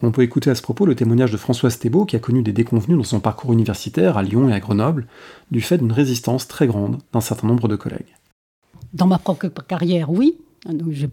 [0.00, 2.52] On peut écouter à ce propos le témoignage de Françoise Thébault qui a connu des
[2.52, 5.06] déconvenues dans son parcours universitaire à Lyon et à Grenoble,
[5.50, 8.14] du fait d'une résistance très grande d'un certain nombre de collègues.
[8.92, 10.36] Dans ma propre carrière, oui.
[10.90, 11.06] Je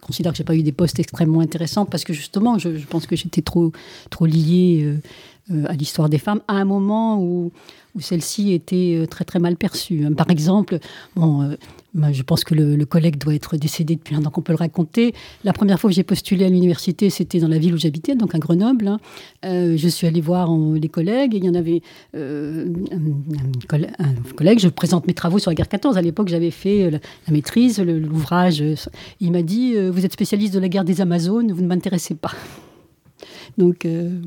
[0.00, 3.16] considère que j'ai pas eu des postes extrêmement intéressants parce que justement, je, pense que
[3.16, 3.72] j'étais trop
[4.08, 4.96] trop liée euh,
[5.50, 7.52] à l'histoire des femmes à un moment où,
[7.94, 10.06] où celle-ci était euh, très très mal perçue.
[10.16, 10.78] Par exemple,
[11.14, 11.56] bon, euh,
[12.12, 15.14] je pense que le, collègue doit être décédé depuis un an qu'on peut le raconter.
[15.44, 18.34] La première fois que j'ai postulé à l'université, c'était dans la ville où j'habitais, donc
[18.34, 18.88] à Grenoble.
[18.88, 18.98] Hein.
[19.42, 21.82] je suis allée voir les collègues et il y en avait
[22.14, 22.64] un,
[24.36, 25.98] collègue, je présente mes travaux sur la guerre 14.
[25.98, 26.98] À l'époque, j'avais fait la
[27.30, 28.64] maîtrise, l'ouvrage.
[29.20, 32.32] Il m'a dit, vous êtes spécialiste de la guerre des Amazones, vous ne m'intéressez pas.
[33.58, 34.20] Donc euh,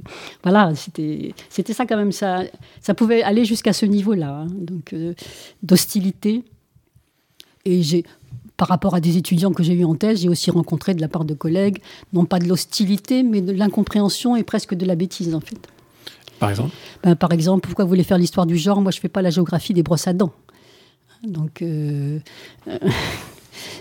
[0.43, 1.33] voilà, c'était
[1.73, 2.11] ça quand même.
[2.11, 2.43] Ça,
[2.81, 4.47] ça pouvait aller jusqu'à ce niveau-là, hein.
[4.51, 5.13] donc euh,
[5.63, 6.43] d'hostilité.
[7.65, 8.05] Et j'ai,
[8.57, 11.07] par rapport à des étudiants que j'ai eu en thèse, j'ai aussi rencontré de la
[11.07, 11.79] part de collègues,
[12.13, 15.57] non pas de l'hostilité, mais de l'incompréhension et presque de la bêtise en fait.
[16.39, 16.71] Par exemple?
[17.03, 18.81] Ben, Par exemple, pourquoi vous voulez faire l'histoire du genre?
[18.81, 20.33] Moi, je ne fais pas la géographie des brosses à dents.
[21.23, 22.19] Donc, euh,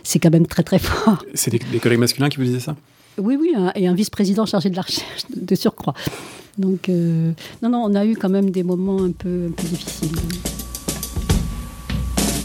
[0.02, 1.22] c'est quand même très très fort.
[1.34, 2.76] C'est des collègues masculins qui vous disaient ça?
[3.18, 5.94] Oui, oui, et un vice-président chargé de la recherche de surcroît.
[6.58, 10.16] Donc, euh, non, non, on a eu quand même des moments un peu, difficiles.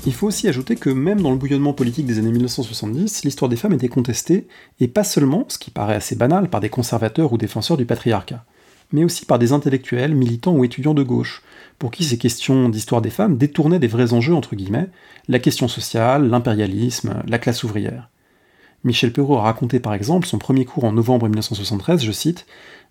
[0.05, 3.57] Il faut aussi ajouter que même dans le bouillonnement politique des années 1970, l'histoire des
[3.57, 4.47] femmes était contestée,
[4.79, 8.45] et pas seulement, ce qui paraît assez banal, par des conservateurs ou défenseurs du patriarcat,
[8.91, 11.43] mais aussi par des intellectuels, militants ou étudiants de gauche,
[11.77, 14.89] pour qui ces questions d'histoire des femmes détournaient des vrais enjeux, entre guillemets,
[15.27, 18.09] la question sociale, l'impérialisme, la classe ouvrière.
[18.83, 22.45] Michel Perrault a raconté par exemple son premier cours en novembre 1973, je cite,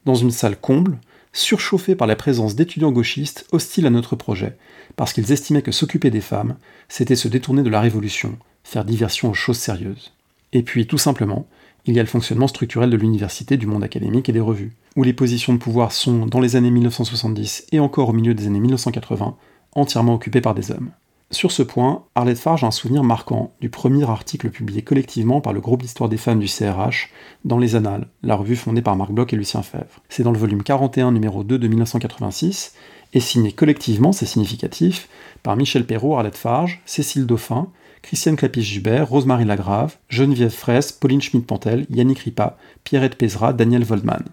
[0.05, 0.99] dans une salle comble,
[1.33, 4.57] surchauffée par la présence d'étudiants gauchistes hostiles à notre projet,
[4.97, 6.57] parce qu'ils estimaient que s'occuper des femmes,
[6.89, 10.13] c'était se détourner de la révolution, faire diversion aux choses sérieuses.
[10.53, 11.47] Et puis, tout simplement,
[11.87, 15.03] il y a le fonctionnement structurel de l'université, du monde académique et des revues, où
[15.03, 18.61] les positions de pouvoir sont, dans les années 1970 et encore au milieu des années
[18.61, 19.37] 1980,
[19.73, 20.91] entièrement occupées par des hommes.
[21.31, 25.53] Sur ce point, Arlette Farge a un souvenir marquant du premier article publié collectivement par
[25.53, 27.11] le groupe d'histoire des femmes du CRH
[27.45, 30.01] dans Les Annales, la revue fondée par Marc Bloch et Lucien Fèvre.
[30.09, 32.75] C'est dans le volume 41, numéro 2 de 1986,
[33.13, 35.11] et signé collectivement, c'est significatif,
[35.43, 37.69] par Michel Perrault, Arlette Farge, Cécile Dauphin,
[38.01, 44.25] Christiane Clapiche-Gibert, Rosemary Lagrave, Geneviève Fraisse, Pauline Schmidt-Pantel, Yannick Ripa, Pierrette Pézra, Daniel Voldman.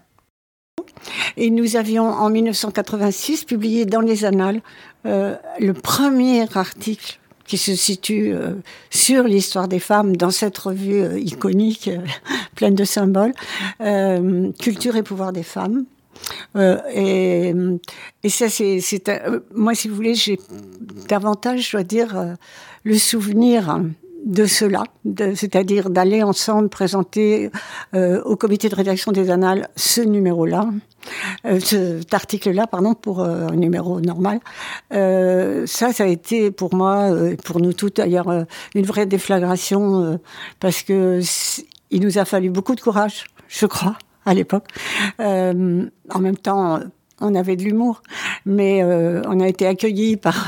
[1.37, 4.61] Et nous avions en 1986 publié dans les Annales
[5.05, 8.53] euh, le premier article qui se situe euh,
[8.89, 11.91] sur l'histoire des femmes dans cette revue euh, iconique
[12.55, 13.33] pleine de symboles.
[14.59, 15.85] culture et pouvoir des femmes.
[16.55, 17.53] et,
[18.23, 18.81] et, ça, c'est,
[19.53, 20.39] moi, si vous voulez, j'ai
[21.07, 22.35] davantage, je dois dire,
[22.83, 23.79] le souvenir
[24.25, 24.83] de cela,
[25.35, 27.51] c'est-à-dire d'aller ensemble présenter
[27.93, 30.67] euh, au comité de rédaction des Annales ce numéro-là,
[31.45, 34.39] euh, cet article-là, pardon, pour euh, un numéro normal.
[34.91, 37.11] ça, ça a été pour moi,
[37.43, 40.19] pour nous toutes d'ailleurs, une vraie déflagration
[40.59, 41.19] parce que
[41.91, 44.65] il nous a fallu beaucoup de courage, je crois, à l'époque.
[45.19, 46.79] en même temps,
[47.21, 48.01] on avait de l'humour,
[48.45, 50.47] mais euh, on a été accueillis par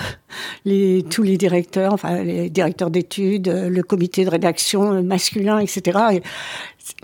[1.10, 6.00] tous les directeurs, enfin les directeurs d'études, le comité de rédaction masculin, etc.
[6.14, 6.22] Et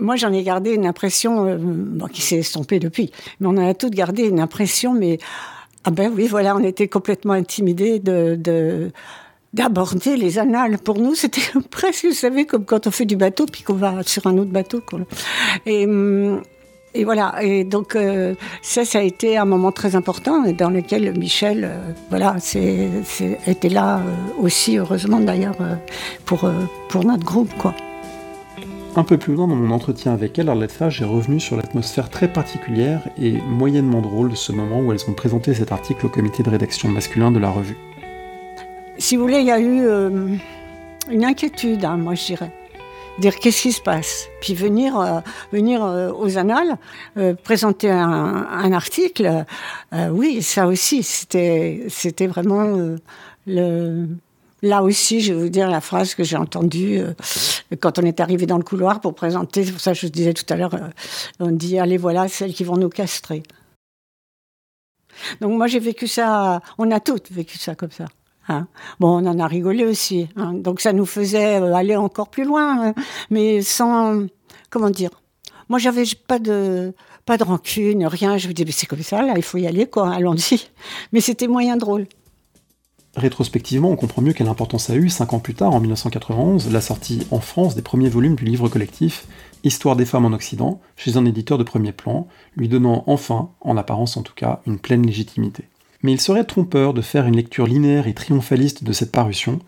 [0.00, 3.94] moi, j'en ai gardé une impression euh, qui s'est estompée depuis, mais on a toutes
[3.94, 5.18] gardé une impression, mais
[5.84, 8.90] ah ben oui, voilà, on était complètement intimidés de,
[9.52, 10.78] d'aborder les annales.
[10.78, 14.02] Pour nous, c'était presque, vous savez, comme quand on fait du bateau puis qu'on va
[14.02, 14.82] sur un autre bateau.
[15.66, 16.42] Et hum,
[16.94, 17.42] et voilà.
[17.42, 21.92] Et donc euh, ça, ça a été un moment très important dans lequel Michel, euh,
[22.08, 22.88] voilà, c'est,
[23.46, 24.00] était là euh,
[24.40, 25.56] aussi, heureusement d'ailleurs,
[26.24, 26.50] pour
[26.88, 27.74] pour notre groupe, quoi.
[28.96, 32.10] Un peu plus loin dans mon entretien avec elle, Arlette Fage est revenue sur l'atmosphère
[32.10, 36.08] très particulière et moyennement drôle de ce moment où elles ont présenté cet article au
[36.08, 37.76] comité de rédaction masculin de la revue.
[38.98, 39.84] Si vous voulez, il y a eu
[41.10, 42.52] une inquiétude, hein, moi je dirais
[43.18, 45.20] dire qu'est-ce qui se passe, puis venir euh,
[45.52, 46.76] venir euh, aux annales,
[47.16, 49.44] euh, présenter un, article.
[50.10, 52.96] oui, ça aussi, c'était c'était vraiment
[54.62, 57.02] Là aussi, je vais vous dire la phrase que j'ai entendue
[57.80, 59.62] quand on est arrivé dans le couloir pour présenter.
[59.62, 60.74] C'est pour ça que je vous disais tout à l'heure,
[61.38, 63.42] on dit allez voilà celles qui vont nous castrer.
[65.42, 68.06] Donc moi j'ai vécu ça, on a toutes vécu ça comme ça.
[68.48, 68.66] Hein.
[69.00, 70.28] Bon, on en a rigolé aussi.
[70.36, 70.54] Hein.
[70.54, 72.94] Donc ça nous faisait euh, aller encore plus loin, hein.
[73.30, 74.26] mais sans
[74.70, 75.10] comment dire.
[75.68, 76.92] Moi, j'avais pas de
[77.24, 78.36] pas de rancune, rien.
[78.36, 80.12] Je me disais, c'est comme ça, il faut y aller, quoi.
[80.12, 80.68] Allons-y.
[81.12, 82.06] Mais c'était moyen drôle.
[83.16, 86.80] Rétrospectivement, on comprend mieux quelle importance a eu, cinq ans plus tard, en 1991, la
[86.80, 89.26] sortie en France des premiers volumes du livre collectif
[89.62, 92.26] Histoire des femmes en Occident, chez un éditeur de premier plan,
[92.56, 95.68] lui donnant enfin, en apparence en tout cas, une pleine légitimité
[96.04, 99.60] mais il serait trompeur de faire une lecture linéaire et triomphaliste de cette parution,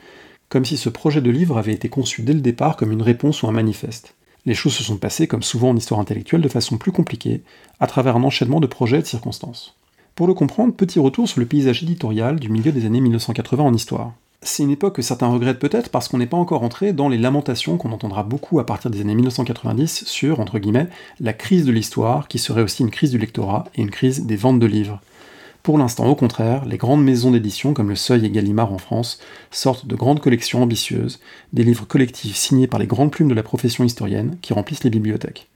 [0.50, 3.42] comme si ce projet de livre avait été conçu dès le départ comme une réponse
[3.42, 4.14] ou un manifeste.
[4.44, 7.40] Les choses se sont passées, comme souvent en histoire intellectuelle, de façon plus compliquée,
[7.80, 9.76] à travers un enchaînement de projets et de circonstances.
[10.14, 13.72] Pour le comprendre, petit retour sur le paysage éditorial du milieu des années 1980 en
[13.72, 14.12] histoire.
[14.42, 17.16] C'est une époque que certains regrettent peut-être parce qu'on n'est pas encore entré dans les
[17.16, 21.72] lamentations qu'on entendra beaucoup à partir des années 1990 sur, entre guillemets, la crise de
[21.72, 25.00] l'histoire, qui serait aussi une crise du lectorat et une crise des ventes de livres.
[25.66, 29.18] Pour l'instant, au contraire, les grandes maisons d'édition comme le Seuil et Gallimard en France
[29.50, 31.18] sortent de grandes collections ambitieuses,
[31.52, 34.90] des livres collectifs signés par les grandes plumes de la profession historienne qui remplissent les
[34.90, 35.50] bibliothèques.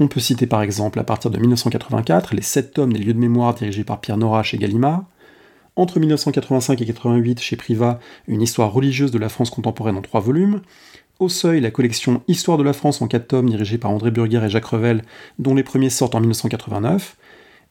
[0.00, 3.18] On peut citer par exemple à partir de 1984 les sept tomes des lieux de
[3.18, 5.04] mémoire dirigés par Pierre Nora chez Gallimard,
[5.76, 10.22] entre 1985 et 88 chez Privat une histoire religieuse de la France contemporaine en trois
[10.22, 10.62] volumes,
[11.18, 14.42] au seuil la collection Histoire de la France en quatre tomes dirigée par André Burguer
[14.42, 15.02] et Jacques Revel,
[15.38, 17.18] dont les premiers sortent en 1989,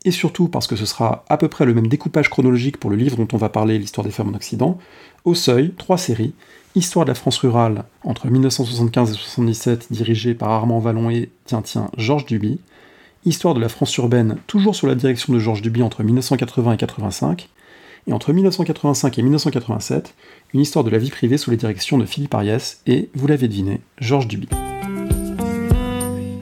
[0.07, 2.95] et surtout parce que ce sera à peu près le même découpage chronologique pour le
[2.95, 4.77] livre dont on va parler, l'histoire des femmes en Occident,
[5.25, 6.33] au seuil, trois séries,
[6.75, 11.61] Histoire de la France rurale entre 1975 et 1977 dirigée par Armand Vallon et, tiens
[11.61, 12.59] tiens, Georges Duby,
[13.25, 16.77] Histoire de la France urbaine toujours sous la direction de Georges Duby entre 1980 et
[16.77, 17.49] 85,
[18.07, 20.13] et entre 1985 et 1987,
[20.53, 23.49] une histoire de la vie privée sous les directions de Philippe Ariès et, vous l'avez
[23.49, 24.47] deviné, Georges Duby.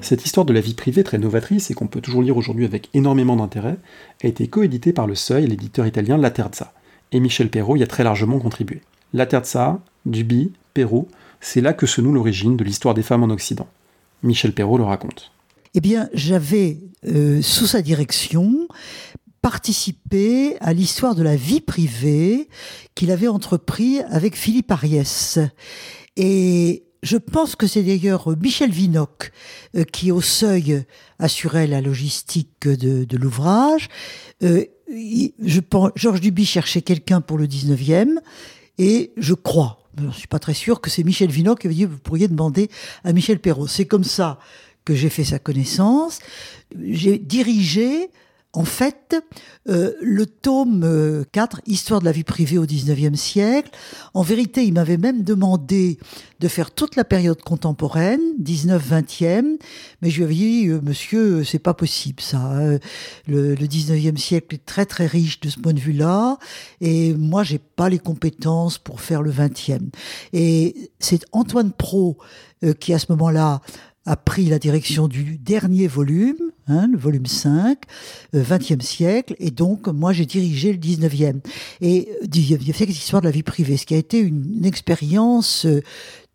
[0.05, 2.89] Cette histoire de la vie privée très novatrice et qu'on peut toujours lire aujourd'hui avec
[2.93, 3.77] énormément d'intérêt
[4.23, 6.73] a été coéditée par le Seuil l'éditeur italien La Terza,
[7.11, 8.81] et Michel Perrault y a très largement contribué.
[9.13, 11.07] La Terza, Duby, Perrault,
[11.41, 13.67] c'est là que se noue l'origine de l'histoire des femmes en Occident.
[14.21, 15.31] Michel Perrault le raconte.
[15.73, 18.67] Eh bien, j'avais, euh, sous sa direction,
[19.41, 22.47] participé à l'histoire de la vie privée
[22.93, 25.39] qu'il avait entrepris avec Philippe Ariès.
[26.15, 29.31] Et je pense que c'est d'ailleurs Michel Vinoc
[29.75, 30.83] euh, qui, au seuil,
[31.19, 33.89] assurait la logistique de, l'ouvrage.
[34.43, 35.59] Euh, je
[35.95, 38.17] Georges Duby cherchait quelqu'un pour le 19e,
[38.79, 41.99] et je crois, je ne suis pas très sûr, que c'est Michel Vinoc qui vous
[41.99, 42.69] pourriez demander
[43.03, 43.67] à Michel Perrault.
[43.67, 44.39] C'est comme ça
[44.83, 46.19] que j'ai fait sa connaissance.
[46.79, 48.09] J'ai dirigé
[48.55, 49.15] en fait,
[49.67, 53.69] euh, le tome 4, euh, Histoire de la vie privée au 19e siècle,
[54.13, 55.99] en vérité, il m'avait même demandé
[56.39, 59.57] de faire toute la période contemporaine, 19-20e,
[60.01, 62.57] mais je lui avais dit, euh, monsieur, c'est pas possible ça.
[63.27, 66.37] Le, le 19e siècle est très très riche de ce point de vue-là,
[66.79, 69.89] et moi, j'ai pas les compétences pour faire le 20e.
[70.31, 72.17] Et c'est Antoine Pro
[72.79, 73.61] qui, à ce moment-là,
[74.05, 77.79] a pris la direction du dernier volume, hein, le volume 5,
[78.35, 81.39] euh, 20e siècle, et donc moi j'ai dirigé le 19e.
[81.81, 85.81] Et 19e siècle, l'histoire de la vie privée, ce qui a été une, expérience euh,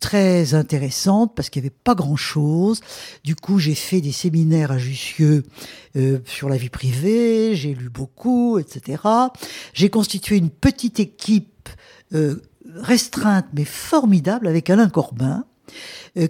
[0.01, 2.81] très intéressante parce qu'il n'y avait pas grand-chose.
[3.23, 5.43] Du coup, j'ai fait des séminaires à Jussieu
[5.95, 9.03] euh, sur la vie privée, j'ai lu beaucoup, etc.
[9.73, 11.69] J'ai constitué une petite équipe
[12.13, 12.41] euh,
[12.75, 15.50] restreinte mais formidable avec Alain Corbin, euh,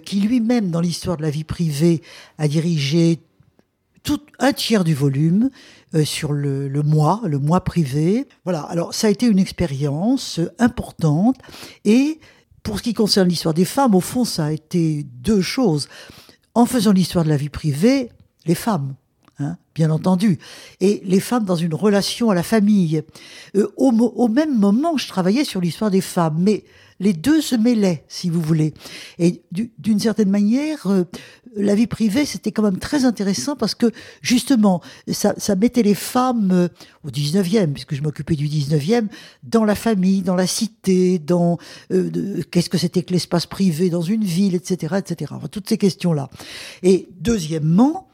[0.04, 2.02] qui lui-même, dans l'histoire de la vie privée,
[2.38, 3.20] a dirigé
[4.02, 5.50] tout un tiers du volume
[5.94, 8.26] euh, sur le, le, mois, le mois privé.
[8.44, 8.60] Voilà.
[8.62, 11.36] Alors, ça a été une expérience euh, importante.
[11.84, 12.18] Et
[12.62, 15.88] pour ce qui concerne l'histoire des femmes, au fond, ça a été deux choses.
[16.54, 18.10] En faisant l'histoire de la vie privée,
[18.46, 18.94] les femmes.
[19.38, 20.38] Hein, bien entendu,
[20.80, 23.02] et les femmes dans une relation à la famille.
[23.56, 26.64] Euh, au, au, même moment, je travaillais sur l'histoire des femmes, mais
[27.02, 28.74] les deux se mêlaient, si vous voulez.
[29.18, 31.04] Et d'une certaine manière, euh,
[31.56, 33.90] la vie privée, c'était quand même très intéressant parce que,
[34.22, 36.68] justement, ça, ça mettait les femmes euh,
[37.04, 39.08] au 19e, puisque je m'occupais du 19e,
[39.42, 41.58] dans la famille, dans la cité, dans
[41.90, 45.32] euh, qu'est-ce que c'était que l'espace privé dans une ville, etc., etc.
[45.34, 46.30] Enfin, toutes ces questions-là.
[46.84, 48.08] Et deuxièmement,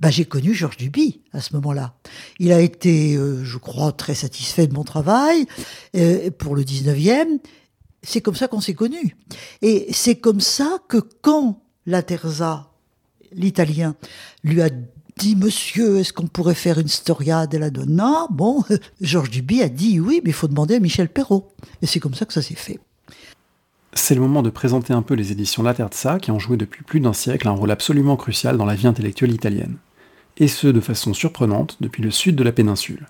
[0.00, 1.94] bah, j'ai connu Georges Duby à ce moment-là.
[2.38, 5.46] Il a été, euh, je crois, très satisfait de mon travail
[5.94, 7.38] euh, pour le 19e.
[8.02, 9.14] C'est comme ça qu'on s'est connus.
[9.60, 12.70] Et c'est comme ça que quand la Terza,
[13.32, 13.94] l'italien,
[14.42, 14.70] lui a
[15.18, 18.26] dit Monsieur, est-ce qu'on pourrait faire une storia della donna?
[18.30, 18.64] Bon,
[19.02, 21.52] Georges Duby a dit oui, mais il faut demander à Michel Perrault.
[21.82, 22.80] Et c'est comme ça que ça s'est fait.
[23.92, 26.84] C'est le moment de présenter un peu les éditions La Terza qui ont joué depuis
[26.84, 29.76] plus d'un siècle un rôle absolument crucial dans la vie intellectuelle italienne
[30.40, 33.06] et ce de façon surprenante depuis le sud de la péninsule.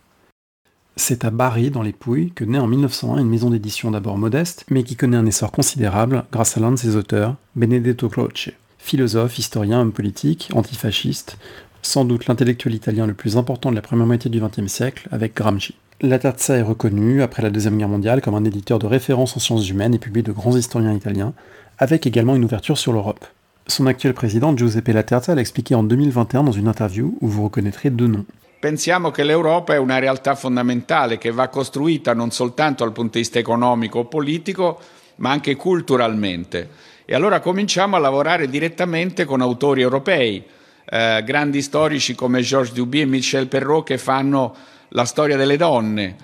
[0.96, 4.66] C'est à Bari, dans les Pouilles, que naît en 1901 une maison d'édition d'abord modeste,
[4.68, 9.38] mais qui connaît un essor considérable grâce à l'un de ses auteurs, Benedetto Croce, philosophe,
[9.38, 11.38] historien, homme politique, antifasciste,
[11.80, 15.34] sans doute l'intellectuel italien le plus important de la première moitié du XXe siècle, avec
[15.34, 15.74] Gramsci.
[16.02, 19.40] La Terza est reconnu, après la Deuxième Guerre mondiale, comme un éditeur de référence en
[19.40, 21.32] sciences humaines et publie de grands historiens italiens,
[21.78, 23.24] avec également une ouverture sur l'Europe.
[23.70, 27.90] Son actuel président, Giuseppe Laterza, l'a expliqué en 2021 dans une interview où vous reconnaîtrez
[27.90, 28.24] deux noms.
[28.58, 33.20] Pensiamo che l'Europa è una realtà fondamentale che va costruita non soltanto dal punto di
[33.20, 34.80] vista economico o politico,
[35.16, 36.68] ma anche culturalmente.
[37.04, 40.44] E allora cominciamo a lavorare direttamente con autori europei,
[40.84, 44.52] eh, grandi storici come Georges Duby e Michel Perrault che fanno
[44.88, 46.16] la storia delle donne.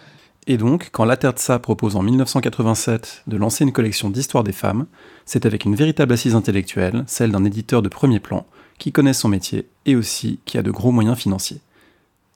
[0.48, 4.87] Et donc, quand Laterza propose en 1987 de lancer une collection d'histoires des femmes,
[5.24, 8.46] c'est avec une véritable assise intellectuelle, celle d'un éditeur de premier plan,
[8.78, 11.61] qui connaît son métier et aussi qui a de gros moyens financiers.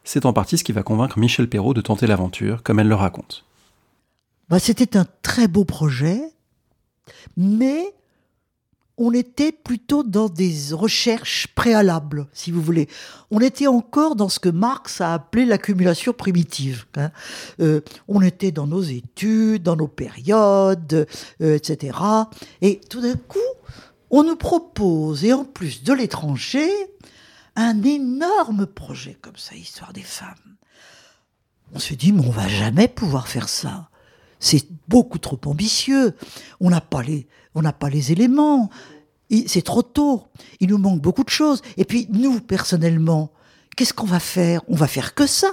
[0.02, 2.94] C'est en partie ce qui va convaincre Michel Perrault de tenter l'aventure, comme elle le
[2.96, 3.44] raconte.
[4.48, 6.20] Bah, C'était un très beau projet,
[7.36, 7.84] mais
[9.02, 12.86] on était plutôt dans des recherches préalables, si vous voulez.
[13.30, 16.84] On était encore dans ce que Marx a appelé l'accumulation primitive.
[16.98, 17.10] Hein.
[17.60, 21.06] Euh, on était dans nos études, dans nos périodes,
[21.40, 21.96] euh, etc.
[22.60, 23.38] Et tout d'un coup,
[24.10, 26.68] on nous propose, et en plus de l'étranger,
[27.56, 30.56] un énorme projet comme ça, Histoire des femmes.
[31.72, 33.88] On se dit, mais on va jamais pouvoir faire ça.
[34.40, 36.14] C'est beaucoup trop ambitieux.
[36.60, 38.70] On n'a pas les, on n'a pas les éléments.
[39.46, 40.24] C'est trop tôt.
[40.58, 41.62] Il nous manque beaucoup de choses.
[41.76, 43.32] Et puis, nous, personnellement,
[43.76, 44.62] qu'est-ce qu'on va faire?
[44.68, 45.48] On va faire que ça.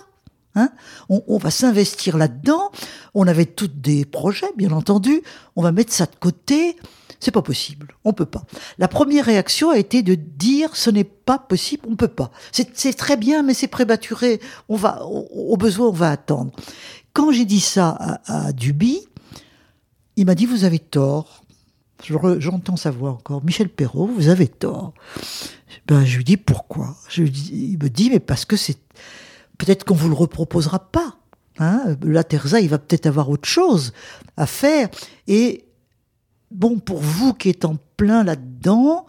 [0.55, 0.71] Hein?
[1.09, 2.71] On, va s'investir là-dedans.
[3.13, 5.21] On avait tous des projets, bien entendu.
[5.55, 6.75] On va mettre ça de côté.
[7.19, 7.95] C'est pas possible.
[8.03, 8.43] On peut pas.
[8.79, 11.87] La première réaction a été de dire ce n'est pas possible.
[11.87, 12.31] On peut pas.
[12.51, 14.39] C'est très bien, mais c'est prématuré.
[14.69, 16.51] On va, au besoin, on va attendre.
[17.13, 19.07] Quand j'ai dit ça à, à Duby,
[20.15, 21.43] il m'a dit vous avez tort.
[22.03, 23.43] J'entends sa voix encore.
[23.43, 24.93] Michel Perrault, vous avez tort.
[25.87, 26.95] Ben, je lui dis pourquoi.
[27.09, 28.77] Je lui dis, il me dit mais parce que c'est
[29.57, 31.17] peut-être qu'on vous le reproposera pas.
[31.59, 33.93] Hein la Terza, il va peut-être avoir autre chose
[34.35, 34.89] à faire.
[35.27, 35.65] Et
[36.51, 39.07] bon, pour vous qui êtes en plein là-dedans,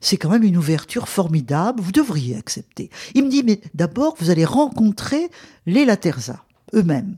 [0.00, 1.80] c'est quand même une ouverture formidable.
[1.80, 2.90] Vous devriez accepter.
[3.14, 5.30] Il me dit mais d'abord vous allez rencontrer
[5.66, 6.44] les Laterza
[6.74, 7.16] eux-mêmes.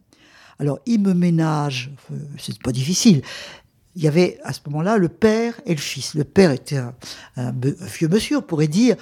[0.59, 1.91] Alors, il me ménage,
[2.39, 3.23] c'est pas difficile.
[3.97, 6.15] Il y avait à ce moment-là le père et le fils.
[6.15, 6.95] Le père était un,
[7.59, 8.95] vieux monsieur, on pourrait dire,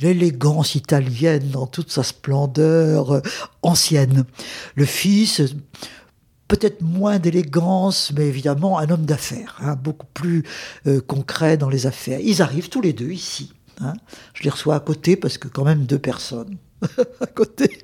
[0.00, 3.20] l'élégance italienne dans toute sa splendeur euh,
[3.62, 4.24] ancienne.
[4.74, 5.42] Le fils,
[6.48, 10.44] peut-être moins d'élégance, mais évidemment un homme d'affaires, hein, beaucoup plus
[10.86, 12.20] euh, concret dans les affaires.
[12.20, 13.54] Ils arrivent tous les deux ici.
[13.80, 13.94] Hein.
[14.34, 16.58] Je les reçois à côté parce que quand même deux personnes
[17.20, 17.78] à côté.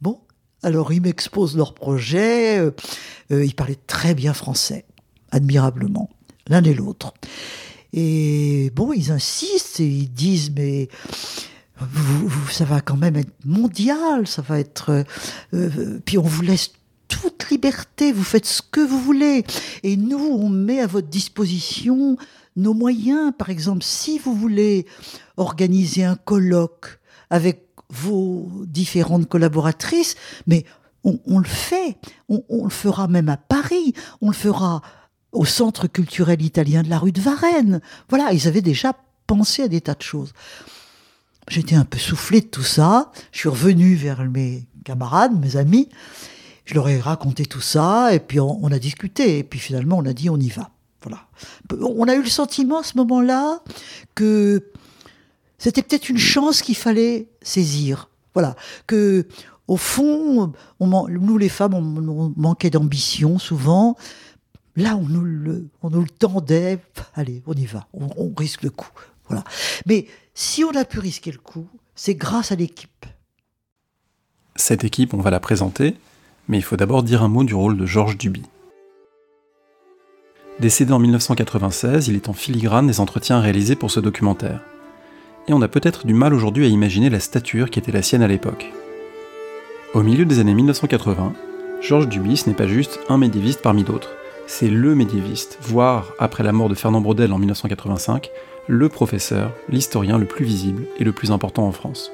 [0.00, 0.20] Bon,
[0.62, 2.58] alors ils m'exposent leur projet.
[2.58, 4.86] Euh, ils parlaient très bien français,
[5.32, 6.08] admirablement,
[6.46, 7.12] l'un et l'autre.
[7.92, 10.88] Et bon, ils insistent et ils disent, mais
[12.50, 15.04] ça va quand même être mondial, ça va être...
[15.52, 16.72] Euh, puis on vous laisse
[17.08, 19.44] toute liberté, vous faites ce que vous voulez.
[19.82, 22.16] Et nous, on met à votre disposition
[22.56, 23.32] nos moyens.
[23.36, 24.86] Par exemple, si vous voulez
[25.36, 30.14] organiser un colloque avec vos différentes collaboratrices,
[30.46, 30.64] mais
[31.04, 31.98] on, le fait.
[32.28, 33.92] On, le fera même à Paris.
[34.20, 34.82] On le fera
[35.32, 37.80] au Centre culturel italien de la rue de Varennes.
[38.08, 38.92] Voilà, ils avaient déjà
[39.26, 40.32] pensé à des tas de choses.
[41.48, 43.10] J'étais un peu soufflé de tout ça.
[43.32, 45.88] Je suis revenu vers mes camarades, mes amis.
[46.64, 49.38] Je leur ai raconté tout ça et puis on, a discuté.
[49.38, 50.70] Et puis finalement, on a dit on y va.
[51.02, 51.26] Voilà.
[51.80, 53.60] On a eu le sentiment à ce moment-là
[54.14, 54.70] que
[55.58, 58.08] c'était peut-être une chance qu'il fallait saisir.
[58.34, 58.54] Voilà.
[58.86, 59.26] Que
[59.66, 63.96] au fond, nous les femmes, on, manquait d'ambition souvent.
[64.76, 65.68] Là, on nous, le,
[66.18, 66.78] tendait.
[67.14, 67.86] Allez, on y va.
[67.92, 68.90] On, risque le coup.
[69.86, 73.06] Mais si on a pu risquer le coup, c'est grâce à l'équipe.
[74.56, 75.96] Cette équipe, on va la présenter,
[76.48, 78.42] mais il faut d'abord dire un mot du rôle de Georges Duby.
[80.60, 84.60] Décédé en 1996, il est en filigrane des entretiens réalisés pour ce documentaire.
[85.48, 88.22] Et on a peut-être du mal aujourd'hui à imaginer la stature qui était la sienne
[88.22, 88.70] à l'époque.
[89.94, 91.34] Au milieu des années 1980,
[91.80, 94.10] Georges Duby n'est pas juste un médiéviste parmi d'autres,
[94.46, 98.30] c'est le médiéviste, voire, après la mort de Fernand Braudel en 1985,
[98.68, 102.12] le professeur, l'historien le plus visible et le plus important en France.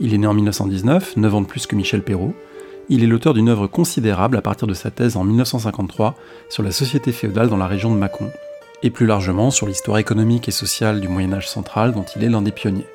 [0.00, 2.34] Il est né en 1919, 9 ans de plus que Michel Perrault.
[2.88, 6.14] Il est l'auteur d'une œuvre considérable à partir de sa thèse en 1953
[6.48, 8.30] sur la société féodale dans la région de Mâcon,
[8.82, 12.28] et plus largement sur l'histoire économique et sociale du Moyen Âge central dont il est
[12.28, 12.86] l'un des pionniers.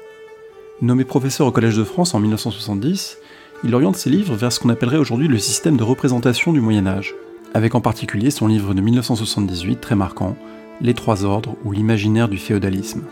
[0.81, 3.17] Nommé professeur au Collège de France en 1970,
[3.63, 6.87] il oriente ses livres vers ce qu'on appellerait aujourd'hui le système de représentation du Moyen
[6.87, 7.15] Âge,
[7.53, 10.35] avec en particulier son livre de 1978 très marquant,
[10.81, 13.03] Les Trois Ordres ou l'imaginaire du féodalisme.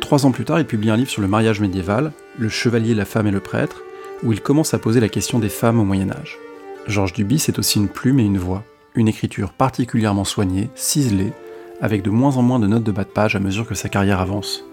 [0.00, 3.04] Trois ans plus tard, il publie un livre sur le mariage médiéval, Le chevalier, la
[3.04, 3.82] femme et le prêtre,
[4.22, 6.38] où il commence à poser la question des femmes au Moyen Âge.
[6.86, 8.64] Georges Duby, c'est aussi une plume et une voix,
[8.94, 11.32] une écriture particulièrement soignée, ciselée,
[11.80, 13.88] avec de moins en moins de notes de bas de page à mesure que sa
[13.88, 14.64] carrière avance.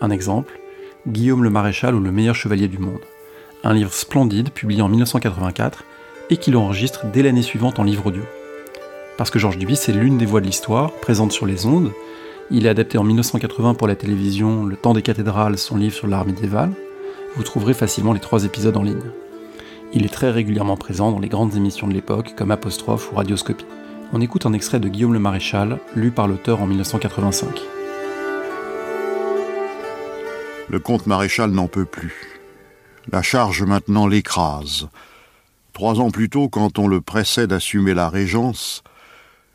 [0.00, 0.58] Un exemple,
[1.06, 3.00] Guillaume le Maréchal ou le meilleur chevalier du monde
[3.64, 5.84] un livre splendide publié en 1984
[6.32, 8.22] et qu'il enregistre dès l'année suivante en livre audio.
[9.18, 11.92] Parce que Georges Duby, c'est l'une des voix de l'histoire, présente sur les ondes.
[12.50, 16.06] Il est adapté en 1980 pour la télévision Le temps des cathédrales, son livre sur
[16.06, 16.72] l'art médiéval.
[17.36, 19.10] Vous trouverez facilement les trois épisodes en ligne.
[19.92, 23.66] Il est très régulièrement présent dans les grandes émissions de l'époque comme Apostrophe ou Radioscopie.
[24.14, 27.60] On écoute un extrait de Guillaume le Maréchal, lu par l'auteur en 1985.
[30.70, 32.40] Le comte Maréchal n'en peut plus.
[33.10, 34.88] La charge maintenant l'écrase.
[35.72, 38.82] Trois ans plus tôt, quand on le pressait d'assumer la régence,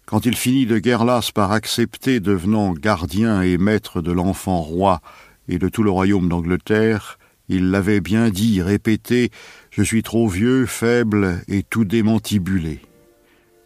[0.06, 5.02] quand il finit de guerre par accepter, devenant gardien et maître de l'enfant roi
[5.48, 9.32] et de tout le royaume d'Angleterre, il l'avait bien dit, répété,
[9.70, 12.80] Je suis trop vieux, faible et tout démantibulé.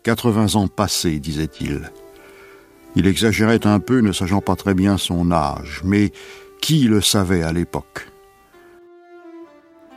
[0.03, 1.89] Quatre-vingts ans passés, disait-il.
[2.95, 6.11] Il exagérait un peu, ne sachant pas très bien son âge, mais
[6.61, 8.10] qui le savait à l'époque?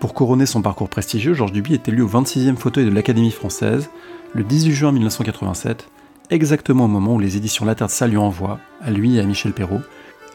[0.04, 3.88] Pour couronner son parcours prestigieux, Georges Duby est élu au 26e fauteuil de l'Académie française
[4.34, 5.88] le 18 juin 1987,
[6.28, 9.54] exactement au moment où les éditions La Terre lui envoient, à lui et à Michel
[9.54, 9.80] Perrault,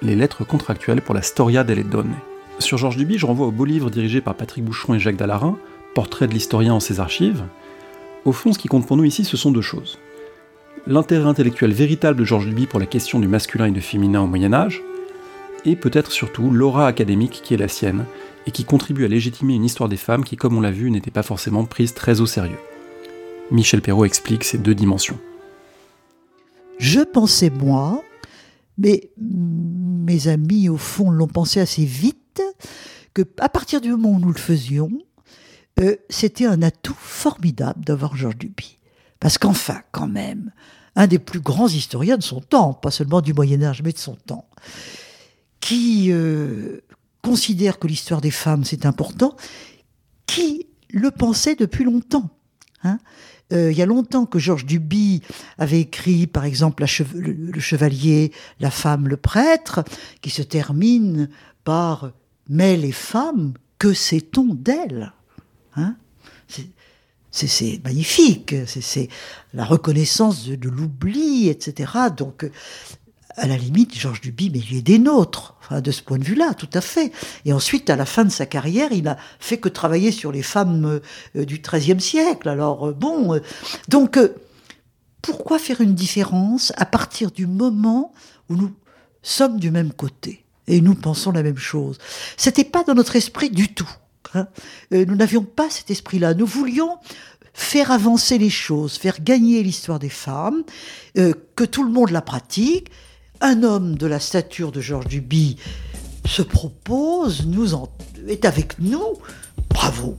[0.02, 2.16] les lettres contractuelles pour la Storia delle Donne.
[2.58, 5.56] Sur Georges Duby, je renvoie au beau livre dirigé par Patrick Boucheron et Jacques Dallarin,
[5.94, 7.44] Portrait de l'historien en ses archives.
[8.26, 10.00] Au fond, ce qui compte pour nous ici, ce sont deux choses.
[10.88, 14.28] L'intérêt intellectuel véritable de Georges Duby pour la question du masculin et du féminin au
[14.28, 14.82] Moyen Âge,
[15.64, 18.06] et peut-être surtout l'aura académique qui est la sienne,
[18.50, 21.12] et qui contribue à légitimer une histoire des femmes qui, comme on l'a vu, n'était
[21.12, 22.58] pas forcément prise très au sérieux.
[23.52, 25.20] Michel Perrault explique ces deux dimensions.
[26.80, 28.04] Je pensais moi,
[28.80, 32.42] mais mes amis au fond l'ont pensé assez vite,
[33.14, 34.90] que à partir du moment où nous le faisions,
[35.80, 38.80] euh, c'était un atout formidable d'avoir Georges Duby.
[39.20, 40.52] Parce qu'enfin, quand même,
[40.96, 44.00] un des plus grands historiens de son temps, pas seulement du Moyen Âge, mais de
[44.00, 44.50] son temps,
[45.60, 46.82] qui euh,
[47.30, 49.36] considère que l'histoire des femmes c'est important,
[50.26, 52.30] qui le pensait depuis longtemps.
[52.84, 52.98] Hein
[53.54, 55.22] euh, il y a longtemps que Georges Duby
[55.60, 59.84] avait écrit, par exemple, le, Chevalier, la femme, le prêtre,
[60.22, 61.30] qui se termine
[61.64, 62.12] par
[62.48, 65.14] Mais les femmes, que sait-on d'elles?
[65.76, 65.96] Hein
[67.32, 69.08] c'est magnifique, c'est
[69.54, 71.92] la reconnaissance de, de l'oubli, etc.
[72.18, 72.50] Donc
[73.40, 76.24] à la limite, Georges Duby, mais il est des nôtres, enfin, de ce point de
[76.24, 77.12] vue-là, tout à fait.
[77.46, 80.44] Et ensuite, à la fin de sa carrière, il n'a fait que travailler sur les
[80.44, 81.00] femmes
[81.36, 82.50] euh, du XIIIe siècle.
[82.50, 83.40] Alors, euh, bon, euh,
[83.88, 84.20] donc,
[85.22, 88.14] pourquoi faire une différence à partir du moment
[88.50, 88.74] où nous
[89.22, 91.98] sommes du même côté et nous pensons la même chose?
[92.36, 93.90] C'était pas dans notre esprit du tout.
[94.34, 94.48] Hein.
[94.92, 96.34] Nous n'avions pas cet esprit-là.
[96.34, 96.98] Nous voulions
[97.54, 100.64] faire avancer les choses, faire gagner l'histoire des femmes,
[101.16, 102.90] que tout le monde la pratique.
[103.42, 105.56] Un homme de la stature de Georges Duby
[106.26, 107.74] se propose, nous
[108.28, 109.14] est avec nous.
[109.70, 110.18] Bravo.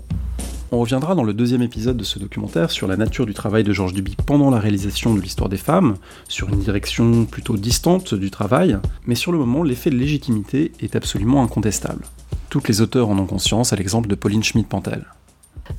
[0.73, 3.75] On reviendra dans le deuxième épisode de ce documentaire sur la nature du travail de
[3.75, 5.97] Georges Duby pendant la réalisation de l'histoire des femmes,
[6.29, 10.97] sur une direction plutôt distante du travail, mais sur le moment, l'effet de légitimité est
[10.97, 12.07] absolument incontestable.
[12.49, 15.05] Toutes les auteurs en ont conscience, à l'exemple de Pauline Schmidt-Pantel.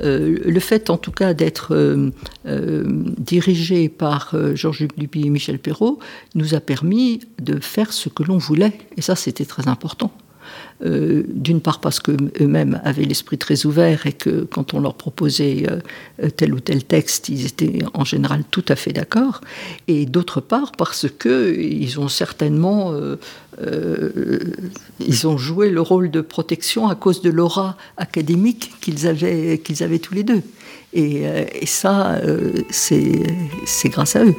[0.02, 2.12] Euh, le fait en tout cas d'être euh,
[2.46, 2.84] euh,
[3.18, 6.00] dirigé par Georges Duby et Michel Perrault
[6.36, 10.12] nous a permis de faire ce que l'on voulait, et ça c'était très important.
[10.84, 15.68] Euh, d'une part parce qu'eux-mêmes avaient l'esprit très ouvert et que quand on leur proposait
[15.70, 19.42] euh, tel ou tel texte, ils étaient en général tout à fait d'accord,
[19.88, 23.18] et d'autre part parce qu'ils ont certainement euh,
[25.00, 30.00] ils ont joué le rôle de protection à cause de l'aura académique qu'ils avaient, avaient
[30.00, 30.42] tous les deux.
[30.94, 31.24] Et,
[31.62, 32.20] et ça,
[32.72, 34.36] c'est grâce à eux.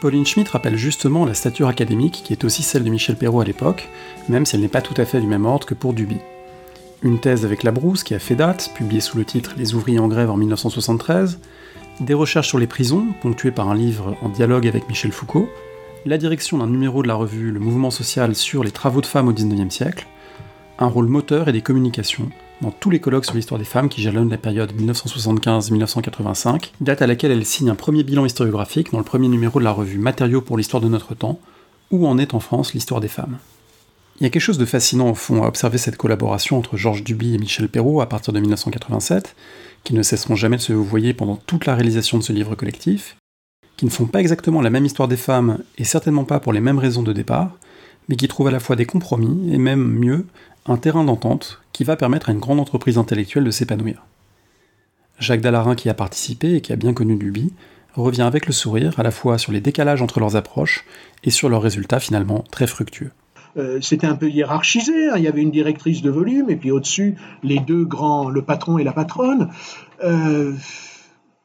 [0.00, 3.44] Pauline Schmitt rappelle justement la stature académique qui est aussi celle de Michel Perrault à
[3.44, 3.88] l'époque,
[4.28, 6.18] même si elle n'est pas tout à fait du même ordre que pour Duby.
[7.02, 10.08] Une thèse avec Labrousse qui a fait date, publiée sous le titre Les ouvriers en
[10.08, 11.38] grève en 1973,
[12.00, 15.48] des recherches sur les prisons, ponctuées par un livre en dialogue avec Michel Foucault,
[16.04, 19.28] la direction d'un numéro de la revue Le Mouvement social sur les travaux de femmes
[19.28, 20.06] au XIXe siècle,
[20.78, 22.30] un rôle moteur et des communications,
[22.62, 27.06] dans tous les colloques sur l'histoire des femmes qui jalonnent la période 1975-1985, date à
[27.06, 30.40] laquelle elle signe un premier bilan historiographique dans le premier numéro de la revue Matériaux
[30.40, 31.38] pour l'histoire de notre temps,
[31.90, 33.38] où en est en France l'histoire des femmes.
[34.18, 37.04] Il y a quelque chose de fascinant au fond à observer cette collaboration entre Georges
[37.04, 39.36] Duby et Michel Perrault à partir de 1987,
[39.84, 43.16] qui ne cesseront jamais de se voyer pendant toute la réalisation de ce livre collectif,
[43.76, 46.60] qui ne font pas exactement la même histoire des femmes et certainement pas pour les
[46.60, 47.58] mêmes raisons de départ,
[48.08, 50.24] mais qui trouvent à la fois des compromis et même mieux
[50.68, 54.04] un terrain d'entente qui va permettre à une grande entreprise intellectuelle de s'épanouir.
[55.18, 57.52] Jacques Dallarin, qui a participé et qui a bien connu Duby,
[57.94, 60.84] revient avec le sourire à la fois sur les décalages entre leurs approches
[61.24, 63.10] et sur leurs résultats finalement très fructueux.
[63.56, 65.14] Euh, c'était un peu hiérarchisé, hein.
[65.16, 68.76] il y avait une directrice de volume et puis au-dessus les deux grands, le patron
[68.76, 69.48] et la patronne.
[70.04, 70.52] Euh,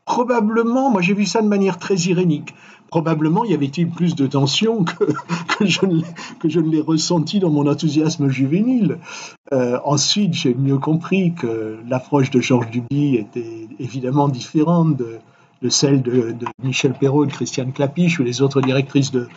[0.03, 2.53] probablement, moi j'ai vu ça de manière très irénique
[2.91, 5.05] probablement y avait-il plus de tension que,
[5.59, 8.99] que, je, ne l'ai ressenti dans mon enthousiasme juvénile.
[9.53, 16.01] Euh, ensuite, j'ai mieux compris que l'approche de Georges Duby était évidemment différente de, celle
[16.01, 19.29] de, Michel Perrault, de Christiane Clapiche ou les autres directrices de,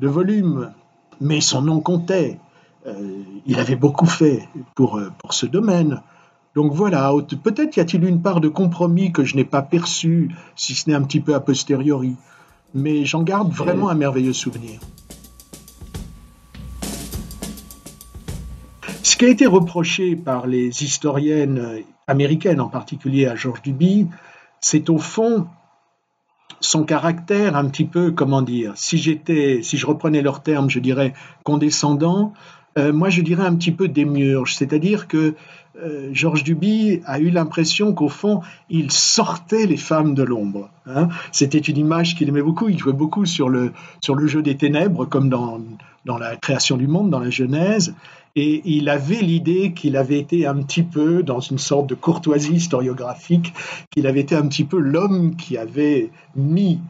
[0.00, 0.72] de volume.
[1.20, 2.38] Mais son nom comptait.
[2.86, 6.00] Euh, il avait beaucoup fait pour, pour ce domaine.
[6.54, 10.74] Donc voilà, peut-être y a-t-il une part de compromis que je n'ai pas perçue, si
[10.74, 12.16] ce n'est un petit peu a posteriori
[12.74, 14.80] mais j'en garde vraiment un merveilleux souvenir.
[19.02, 24.06] Ce qui a été reproché par les historiennes américaines, en particulier à George Duby,
[24.60, 25.46] c'est au fond
[26.60, 30.78] son caractère un petit peu, comment dire, si j'étais, si je reprenais leurs termes, je
[30.78, 31.12] dirais
[31.42, 32.32] condescendant,
[32.78, 35.34] euh, moi je dirais un petit peu démiurge, c'est-à-dire que
[35.80, 40.68] euh, Georges Duby a eu l'impression qu'au fond, il sortait les femmes de l'ombre.
[40.86, 41.08] Hein.
[41.32, 42.68] C'était une image qu'il aimait beaucoup.
[42.68, 45.60] Il jouait beaucoup sur le, sur le jeu des ténèbres, comme dans,
[46.04, 47.94] dans la création du monde, dans la Genèse.
[48.34, 52.54] Et il avait l'idée qu'il avait été un petit peu, dans une sorte de courtoisie
[52.54, 53.52] historiographique,
[53.90, 56.80] qu'il avait été un petit peu l'homme qui avait mis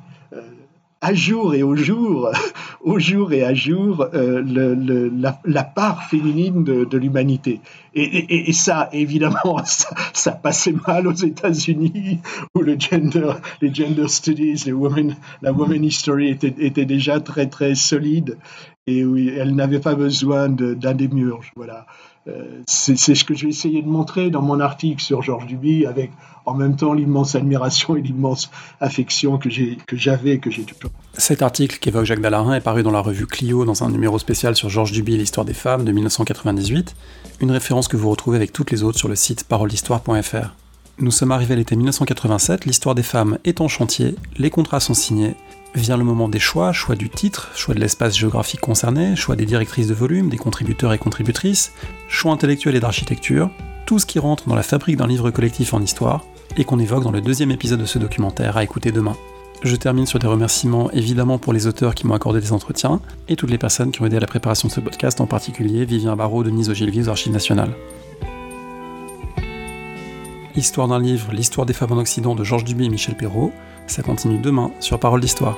[1.03, 2.31] à jour et au jour,
[2.81, 5.11] au jour et à jour, euh,
[5.45, 7.61] la, part féminine de, l'humanité.
[7.95, 12.21] Et, ça, évidemment, ça, passait mal aux États-Unis,
[12.55, 14.65] où le gender, les gender studies,
[15.43, 18.39] la woman history était déjà très très solide
[18.87, 21.53] et où elle n'avait pas besoin d'un démiurge.
[21.57, 21.87] Voilà.
[22.29, 26.13] Euh, c'est ce que j'ai essayé de montrer dans mon article sur Georges Duby, avec
[26.47, 28.51] en même temps l'immense admiration et l'immense
[28.81, 29.51] affection que
[29.93, 30.93] j'avais et que j'ai toujours.
[31.15, 34.55] Cet article qu'évoque Jacques Dallarin est paru dans la revue Clio dans un numéro spécial
[34.55, 36.95] sur Georges Duby, l'histoire des femmes de 1998,
[37.41, 40.55] une référence que vous retrouvez avec toutes les autres sur le site paroledhistoire.fr.
[40.99, 44.95] Nous sommes arrivés à l'été 1987, l'histoire des femmes est en chantier, les contrats sont
[44.95, 45.35] signés,
[45.75, 49.47] Vient le moment des choix, choix du titre, choix de l'espace géographique concerné, choix des
[49.47, 51.73] directrices de volume, des contributeurs et contributrices,
[52.09, 53.49] choix intellectuel et d'architecture,
[53.87, 56.27] tout ce qui rentre dans la fabrique d'un livre collectif en histoire,
[56.59, 59.17] et qu'on évoque dans le deuxième épisode de ce documentaire à écouter demain.
[59.63, 63.37] Je termine sur des remerciements évidemment pour les auteurs qui m'ont accordé des entretiens, et
[63.37, 66.17] toutes les personnes qui ont aidé à la préparation de ce podcast, en particulier Vivien
[66.17, 67.73] Barraud, Denise Ogilvy aux Archives nationales.
[70.55, 73.53] Histoire d'un livre, L'histoire des femmes en Occident de Georges Duby et Michel Perrault,
[73.87, 75.57] ça continue demain sur Parole d'Histoire.